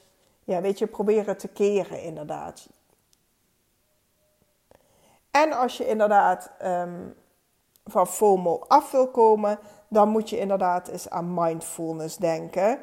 ja, 0.45 0.61
weet 0.61 0.79
je, 0.79 0.87
probeer 0.87 1.27
het 1.27 1.39
te 1.39 1.49
keren 1.49 2.03
inderdaad. 2.03 2.69
En 5.35 5.53
als 5.53 5.77
je 5.77 5.89
inderdaad 5.89 6.51
um, 6.65 7.15
van 7.85 8.07
FOMO 8.07 8.59
af 8.59 8.91
wil 8.91 9.09
komen, 9.09 9.59
dan 9.89 10.09
moet 10.09 10.31
je 10.31 10.39
inderdaad 10.39 10.89
eens 10.89 11.11
aan 11.11 11.35
mindfulness 11.35 12.17
denken. 12.17 12.79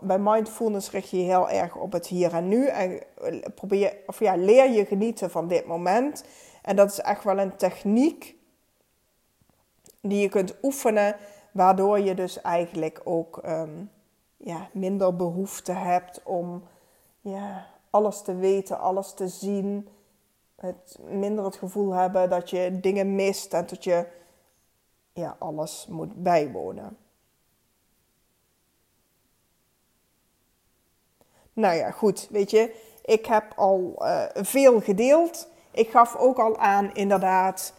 Bij 0.00 0.18
mindfulness 0.18 0.90
richt 0.90 1.10
je 1.10 1.16
je 1.16 1.24
heel 1.24 1.50
erg 1.50 1.76
op 1.76 1.92
het 1.92 2.06
hier 2.06 2.34
en 2.34 2.48
nu 2.48 2.66
en 2.66 3.02
eh, 3.22 3.42
probeer, 3.54 3.96
of 4.06 4.18
ja, 4.18 4.36
leer 4.36 4.70
je 4.70 4.84
genieten 4.84 5.30
van 5.30 5.48
dit 5.48 5.66
moment. 5.66 6.24
En 6.62 6.76
dat 6.76 6.90
is 6.90 7.00
echt 7.00 7.24
wel 7.24 7.38
een 7.38 7.56
techniek 7.56 8.36
die 10.00 10.20
je 10.20 10.28
kunt 10.28 10.54
oefenen, 10.62 11.16
waardoor 11.52 11.98
je 12.00 12.14
dus 12.14 12.40
eigenlijk 12.40 13.00
ook 13.04 13.40
um, 13.46 13.90
ja, 14.36 14.68
minder 14.72 15.16
behoefte 15.16 15.72
hebt 15.72 16.22
om 16.24 16.64
ja, 17.20 17.66
alles 17.90 18.22
te 18.22 18.34
weten, 18.34 18.78
alles 18.78 19.14
te 19.14 19.28
zien 19.28 19.88
het 20.60 20.98
minder 21.02 21.44
het 21.44 21.56
gevoel 21.56 21.92
hebben 21.92 22.30
dat 22.30 22.50
je 22.50 22.80
dingen 22.80 23.14
mist 23.14 23.54
en 23.54 23.66
dat 23.66 23.84
je 23.84 24.06
ja, 25.12 25.36
alles 25.38 25.86
moet 25.88 26.22
bijwonen. 26.22 26.96
Nou 31.52 31.74
ja, 31.74 31.90
goed, 31.90 32.28
weet 32.30 32.50
je, 32.50 32.74
ik 33.04 33.26
heb 33.26 33.52
al 33.56 33.94
uh, 33.98 34.24
veel 34.34 34.80
gedeeld. 34.80 35.48
Ik 35.70 35.90
gaf 35.90 36.16
ook 36.16 36.38
al 36.38 36.58
aan, 36.58 36.94
inderdaad, 36.94 37.74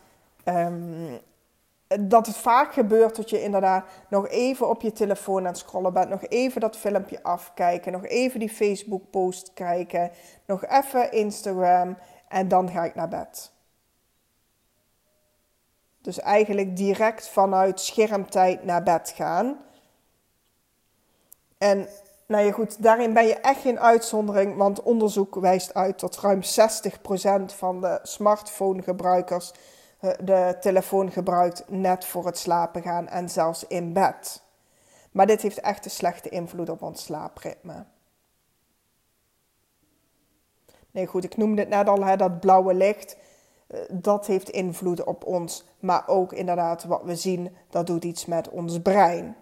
um, 0.45 1.19
dat 1.99 2.25
het 2.25 2.37
vaak 2.37 2.73
gebeurt 2.73 3.15
dat 3.15 3.29
je 3.29 3.43
inderdaad 3.43 3.85
nog 4.09 4.27
even 4.27 4.69
op 4.69 4.81
je 4.81 4.91
telefoon 4.91 5.39
aan 5.39 5.45
het 5.45 5.57
scrollen 5.57 5.93
bent, 5.93 6.09
nog 6.09 6.25
even 6.27 6.61
dat 6.61 6.77
filmpje 6.77 7.23
afkijken, 7.23 7.91
nog 7.91 8.05
even 8.05 8.39
die 8.39 8.49
Facebook-post 8.49 9.51
kijken, 9.53 10.11
nog 10.45 10.65
even 10.65 11.11
Instagram 11.11 11.97
en 12.31 12.47
dan 12.47 12.69
ga 12.69 12.83
ik 12.83 12.95
naar 12.95 13.07
bed. 13.07 13.51
Dus 16.01 16.19
eigenlijk 16.19 16.75
direct 16.75 17.29
vanuit 17.29 17.79
schermtijd 17.79 18.63
naar 18.63 18.83
bed 18.83 19.13
gaan. 19.15 19.57
En 21.57 21.87
nou 22.27 22.45
ja, 22.45 22.51
goed, 22.51 22.83
daarin 22.83 23.13
ben 23.13 23.25
je 23.25 23.35
echt 23.35 23.61
geen 23.61 23.79
uitzondering, 23.79 24.57
want 24.57 24.81
onderzoek 24.81 25.35
wijst 25.35 25.73
uit 25.73 25.99
dat 25.99 26.17
ruim 26.17 26.41
60% 26.41 27.55
van 27.55 27.81
de 27.81 27.99
smartphonegebruikers 28.03 29.51
eh, 29.99 30.11
de 30.23 30.57
telefoon 30.59 31.11
gebruikt 31.11 31.63
net 31.67 32.05
voor 32.05 32.25
het 32.25 32.37
slapen 32.37 32.81
gaan 32.81 33.07
en 33.07 33.29
zelfs 33.29 33.67
in 33.67 33.93
bed. 33.93 34.41
Maar 35.11 35.27
dit 35.27 35.41
heeft 35.41 35.59
echt 35.59 35.85
een 35.85 35.91
slechte 35.91 36.29
invloed 36.29 36.69
op 36.69 36.81
ons 36.81 37.03
slaapritme. 37.03 37.85
Nee, 40.91 41.07
goed, 41.07 41.23
ik 41.23 41.37
noemde 41.37 41.61
het 41.61 41.69
net 41.69 41.87
al, 41.87 42.05
hè, 42.05 42.15
dat 42.15 42.39
blauwe 42.39 42.73
licht. 42.73 43.17
Eh, 43.67 43.79
dat 43.89 44.27
heeft 44.27 44.49
invloed 44.49 45.03
op 45.03 45.25
ons. 45.25 45.65
Maar 45.79 46.07
ook 46.07 46.33
inderdaad 46.33 46.83
wat 46.83 47.03
we 47.03 47.15
zien, 47.15 47.55
dat 47.69 47.87
doet 47.87 48.03
iets 48.03 48.25
met 48.25 48.49
ons 48.49 48.81
brein. 48.81 49.35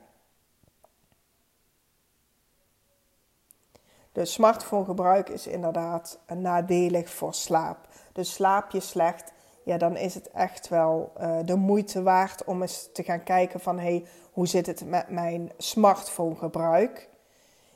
Dus 4.12 4.34
smartphonegebruik 4.34 5.30
is 5.30 5.48
inderdaad 5.48 6.20
nadelig 6.38 7.10
voor 7.10 7.34
slaap. 7.34 7.88
Dus 8.14 8.34
slaap 8.34 8.72
je 8.72 8.80
slecht, 8.80 9.32
ja, 9.64 9.78
dan 9.78 9.98
is 9.98 10.14
het 10.14 10.32
echt 10.32 10.68
wel 10.68 11.12
uh, 11.20 11.38
de 11.46 11.56
moeite 11.56 12.04
waard 12.04 12.44
om 12.44 12.62
eens 12.62 12.90
te 12.94 13.04
gaan 13.04 13.24
kijken 13.24 13.60
van... 13.60 13.80
hé, 13.80 13.84
hey, 13.84 14.06
hoe 14.32 14.48
zit 14.48 14.66
het 14.66 14.86
met 14.86 15.10
mijn 15.10 15.52
smartphonegebruik? 15.58 17.10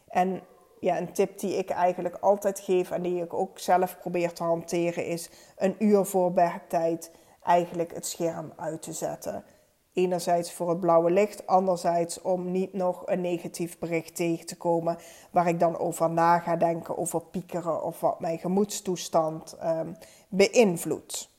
En 0.07 0.41
ja, 0.83 0.97
een 0.97 1.13
tip 1.13 1.39
die 1.39 1.57
ik 1.57 1.69
eigenlijk 1.69 2.15
altijd 2.15 2.59
geef 2.59 2.91
en 2.91 3.01
die 3.01 3.23
ik 3.23 3.33
ook 3.33 3.59
zelf 3.59 3.97
probeer 3.99 4.33
te 4.33 4.43
hanteren 4.43 5.05
is 5.05 5.29
een 5.57 5.75
uur 5.79 6.05
voor 6.05 6.33
werktijd 6.33 7.11
eigenlijk 7.43 7.93
het 7.93 8.05
scherm 8.05 8.53
uit 8.55 8.81
te 8.81 8.93
zetten. 8.93 9.43
Enerzijds 9.93 10.53
voor 10.53 10.69
het 10.69 10.79
blauwe 10.79 11.11
licht, 11.11 11.47
anderzijds 11.47 12.21
om 12.21 12.51
niet 12.51 12.73
nog 12.73 13.01
een 13.05 13.21
negatief 13.21 13.79
bericht 13.79 14.15
tegen 14.15 14.45
te 14.45 14.57
komen 14.57 14.97
waar 15.31 15.47
ik 15.47 15.59
dan 15.59 15.77
over 15.77 16.09
na 16.09 16.39
ga 16.39 16.55
denken, 16.55 16.97
over 16.97 17.21
piekeren 17.21 17.83
of 17.83 17.99
wat 17.99 18.19
mijn 18.19 18.39
gemoedstoestand 18.39 19.57
um, 19.63 19.97
beïnvloedt. 20.29 21.29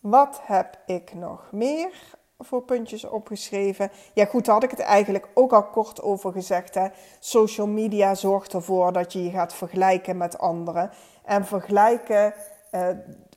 Wat 0.00 0.40
heb 0.42 0.78
ik 0.86 1.14
nog 1.14 1.52
meer? 1.52 2.18
Voor 2.40 2.62
puntjes 2.62 3.04
opgeschreven. 3.04 3.90
Ja, 4.12 4.24
goed, 4.24 4.44
daar 4.44 4.54
had 4.54 4.64
ik 4.64 4.70
het 4.70 4.80
eigenlijk 4.80 5.28
ook 5.34 5.52
al 5.52 5.64
kort 5.64 6.02
over 6.02 6.32
gezegd. 6.32 6.74
Hè. 6.74 6.88
Social 7.18 7.66
media 7.66 8.14
zorgt 8.14 8.52
ervoor 8.52 8.92
dat 8.92 9.12
je 9.12 9.24
je 9.24 9.30
gaat 9.30 9.54
vergelijken 9.54 10.16
met 10.16 10.38
anderen. 10.38 10.90
En 11.24 11.44
vergelijken, 11.46 12.34
uh, 12.72 12.88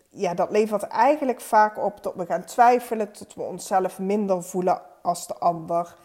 ja, 0.10 0.34
dat 0.34 0.52
levert 0.52 0.84
eigenlijk 0.84 1.42
vaak 1.42 1.78
op 1.78 2.04
dat 2.04 2.16
we 2.16 2.26
gaan 2.26 2.44
twijfelen, 2.44 3.10
dat 3.20 3.34
we 3.34 3.42
onszelf 3.42 4.00
minder 4.00 4.44
voelen 4.44 4.82
als 5.02 5.28
de 5.28 5.38
ander. 5.38 5.96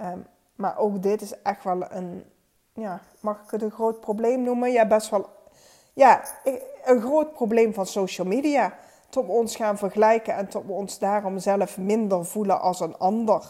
Um, 0.00 0.26
maar 0.54 0.78
ook 0.78 1.02
dit 1.02 1.22
is 1.22 1.42
echt 1.42 1.64
wel 1.64 1.82
een, 1.90 2.24
ja, 2.72 3.00
mag 3.20 3.42
ik 3.44 3.50
het 3.50 3.62
een 3.62 3.70
groot 3.70 4.00
probleem 4.00 4.42
noemen? 4.42 4.72
Ja, 4.72 4.86
best 4.86 5.10
wel, 5.10 5.26
ja, 5.92 6.22
een 6.84 7.00
groot 7.00 7.32
probleem 7.32 7.74
van 7.74 7.86
social 7.86 8.26
media 8.26 8.74
tot 9.08 9.28
ons 9.28 9.56
gaan 9.56 9.78
vergelijken 9.78 10.34
en 10.34 10.48
tot 10.48 10.66
we 10.66 10.72
ons 10.72 10.98
daarom 10.98 11.38
zelf 11.38 11.78
minder 11.78 12.26
voelen 12.26 12.60
als 12.60 12.80
een 12.80 12.98
ander. 12.98 13.42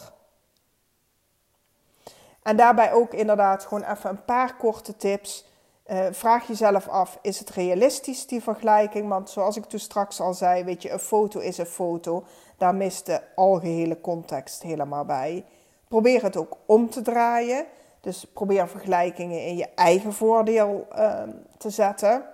En 2.43 2.57
daarbij 2.57 2.93
ook 2.93 3.13
inderdaad 3.13 3.63
gewoon 3.63 3.83
even 3.83 4.09
een 4.09 4.25
paar 4.25 4.55
korte 4.55 4.97
tips. 4.97 5.47
Uh, 5.87 6.05
vraag 6.11 6.47
jezelf 6.47 6.87
af, 6.87 7.19
is 7.21 7.39
het 7.39 7.49
realistisch 7.49 8.27
die 8.27 8.43
vergelijking? 8.43 9.07
Want 9.07 9.29
zoals 9.29 9.57
ik 9.57 9.65
toen 9.65 9.79
straks 9.79 10.21
al 10.21 10.33
zei, 10.33 10.63
weet 10.63 10.81
je, 10.81 10.91
een 10.91 10.99
foto 10.99 11.39
is 11.39 11.57
een 11.57 11.65
foto. 11.65 12.23
Daar 12.57 12.75
mist 12.75 13.05
de 13.05 13.21
algehele 13.35 14.01
context 14.01 14.61
helemaal 14.61 15.05
bij. 15.05 15.45
Probeer 15.87 16.23
het 16.23 16.37
ook 16.37 16.57
om 16.65 16.89
te 16.89 17.01
draaien. 17.01 17.65
Dus 18.01 18.25
probeer 18.33 18.67
vergelijkingen 18.67 19.45
in 19.45 19.55
je 19.55 19.67
eigen 19.75 20.13
voordeel 20.13 20.87
uh, 20.95 21.23
te 21.57 21.69
zetten. 21.69 22.25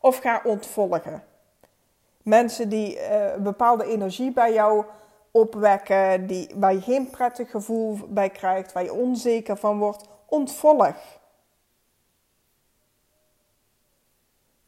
Of 0.00 0.18
ga 0.18 0.40
ontvolgen. 0.44 1.22
Mensen 2.22 2.68
die 2.68 3.10
een 3.10 3.42
bepaalde 3.42 3.84
energie 3.84 4.32
bij 4.32 4.52
jou 4.52 4.84
opwekken, 5.30 6.26
die, 6.26 6.50
waar 6.54 6.72
je 6.72 6.80
geen 6.80 7.10
prettig 7.10 7.50
gevoel 7.50 7.98
bij 8.08 8.30
krijgt, 8.30 8.72
waar 8.72 8.84
je 8.84 8.92
onzeker 8.92 9.56
van 9.56 9.78
wordt, 9.78 10.08
ontvolg. 10.26 11.18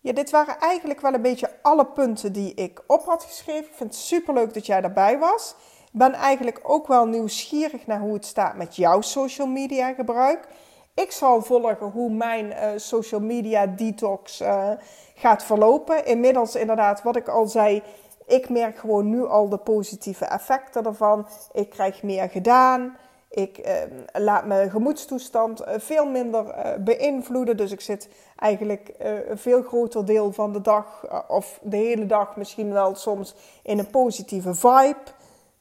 Ja, 0.01 0.13
dit 0.13 0.31
waren 0.31 0.59
eigenlijk 0.59 1.01
wel 1.01 1.15
een 1.15 1.23
beetje 1.23 1.51
alle 1.63 1.87
punten 1.87 2.33
die 2.33 2.55
ik 2.55 2.83
op 2.87 3.05
had 3.05 3.25
geschreven. 3.25 3.65
Ik 3.71 3.75
vind 3.75 3.91
het 3.95 4.03
superleuk 4.03 4.55
dat 4.55 4.67
jij 4.67 4.81
daarbij 4.81 5.19
was. 5.19 5.55
Ik 5.93 5.99
ben 5.99 6.13
eigenlijk 6.13 6.61
ook 6.63 6.87
wel 6.87 7.07
nieuwsgierig 7.07 7.87
naar 7.87 8.01
hoe 8.01 8.15
het 8.15 8.27
staat 8.27 8.57
met 8.57 8.77
jouw 8.77 9.01
social 9.01 9.47
media 9.47 9.93
gebruik. 9.93 10.49
Ik 10.95 11.11
zal 11.11 11.43
volgen 11.43 11.91
hoe 11.91 12.11
mijn 12.11 12.47
uh, 12.47 12.69
social 12.77 13.21
media 13.21 13.67
detox 13.67 14.41
uh, 14.41 14.71
gaat 15.15 15.45
verlopen. 15.45 16.07
Inmiddels 16.07 16.55
inderdaad, 16.55 17.03
wat 17.03 17.17
ik 17.17 17.29
al 17.29 17.47
zei, 17.47 17.83
ik 18.27 18.49
merk 18.49 18.79
gewoon 18.79 19.09
nu 19.09 19.27
al 19.27 19.49
de 19.49 19.59
positieve 19.59 20.25
effecten 20.25 20.85
ervan. 20.85 21.27
Ik 21.53 21.71
krijg 21.71 22.03
meer 22.03 22.31
gedaan. 22.31 22.97
Ik 23.31 23.59
uh, 23.59 23.73
laat 24.13 24.47
mijn 24.47 24.71
gemoedstoestand 24.71 25.61
uh, 25.61 25.69
veel 25.79 26.07
minder 26.07 26.55
beïnvloeden. 26.81 27.57
Dus 27.57 27.73
ik 27.73 27.81
zit 27.81 28.09
eigenlijk 28.37 28.95
een 28.99 29.39
veel 29.39 29.63
groter 29.63 30.05
deel 30.05 30.33
van 30.33 30.53
de 30.53 30.61
dag, 30.61 31.07
of 31.29 31.59
de 31.63 31.77
hele 31.77 32.07
dag 32.07 32.37
misschien 32.37 32.73
wel 32.73 32.95
soms, 32.95 33.35
in 33.63 33.79
een 33.79 33.91
positieve 33.91 34.55
vibe. 34.55 35.01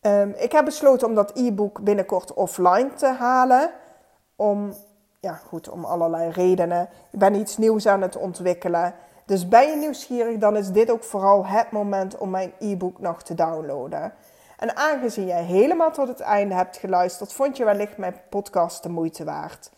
Um, 0.00 0.34
ik 0.36 0.52
heb 0.52 0.64
besloten 0.64 1.08
om 1.08 1.14
dat 1.14 1.32
e-book 1.34 1.80
binnenkort 1.80 2.34
offline 2.34 2.94
te 2.94 3.06
halen. 3.06 3.70
Om, 4.36 4.74
ja 5.20 5.32
goed, 5.32 5.68
om 5.68 5.84
allerlei 5.84 6.30
redenen. 6.30 6.88
Ik 7.10 7.18
ben 7.18 7.34
iets 7.34 7.56
nieuws 7.56 7.86
aan 7.86 8.02
het 8.02 8.16
ontwikkelen. 8.16 8.94
Dus 9.24 9.48
ben 9.48 9.68
je 9.68 9.76
nieuwsgierig, 9.76 10.38
dan 10.38 10.56
is 10.56 10.70
dit 10.70 10.90
ook 10.90 11.04
vooral 11.04 11.46
het 11.46 11.70
moment 11.70 12.18
om 12.18 12.30
mijn 12.30 12.52
e-book 12.58 12.98
nog 12.98 13.22
te 13.22 13.34
downloaden. 13.34 14.12
En 14.58 14.76
aangezien 14.76 15.26
jij 15.26 15.42
helemaal 15.42 15.90
tot 15.90 16.08
het 16.08 16.20
einde 16.20 16.54
hebt 16.54 16.76
geluisterd, 16.76 17.32
vond 17.32 17.56
je 17.56 17.64
wellicht 17.64 17.96
mijn 17.96 18.20
podcast 18.28 18.82
de 18.82 18.88
moeite 18.88 19.24
waard. 19.24 19.70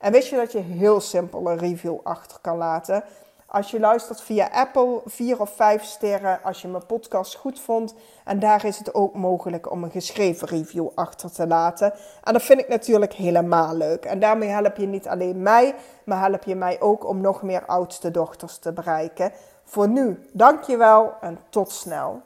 En 0.00 0.12
wist 0.12 0.28
je 0.28 0.36
dat 0.36 0.52
je 0.52 0.58
heel 0.58 1.00
simpel 1.00 1.50
een 1.50 1.58
review 1.58 1.98
achter 2.02 2.38
kan 2.40 2.56
laten? 2.56 3.04
Als 3.46 3.70
je 3.70 3.80
luistert 3.80 4.20
via 4.20 4.48
Apple, 4.52 5.00
4 5.04 5.40
of 5.40 5.50
5 5.50 5.84
sterren 5.84 6.42
als 6.42 6.62
je 6.62 6.68
mijn 6.68 6.86
podcast 6.86 7.34
goed 7.34 7.60
vond. 7.60 7.94
En 8.24 8.38
daar 8.38 8.64
is 8.64 8.78
het 8.78 8.94
ook 8.94 9.14
mogelijk 9.14 9.70
om 9.70 9.84
een 9.84 9.90
geschreven 9.90 10.48
review 10.48 10.88
achter 10.94 11.32
te 11.32 11.46
laten. 11.46 11.92
En 12.24 12.32
dat 12.32 12.42
vind 12.42 12.60
ik 12.60 12.68
natuurlijk 12.68 13.12
helemaal 13.12 13.76
leuk. 13.76 14.04
En 14.04 14.20
daarmee 14.20 14.48
help 14.48 14.76
je 14.76 14.86
niet 14.86 15.08
alleen 15.08 15.42
mij, 15.42 15.74
maar 16.04 16.20
help 16.20 16.42
je 16.42 16.54
mij 16.54 16.80
ook 16.80 17.06
om 17.06 17.20
nog 17.20 17.42
meer 17.42 17.66
oudste 17.66 18.10
dochters 18.10 18.58
te 18.58 18.72
bereiken. 18.72 19.32
Voor 19.64 19.88
nu, 19.88 20.28
dankjewel 20.32 21.14
en 21.20 21.38
tot 21.48 21.70
snel. 21.70 22.22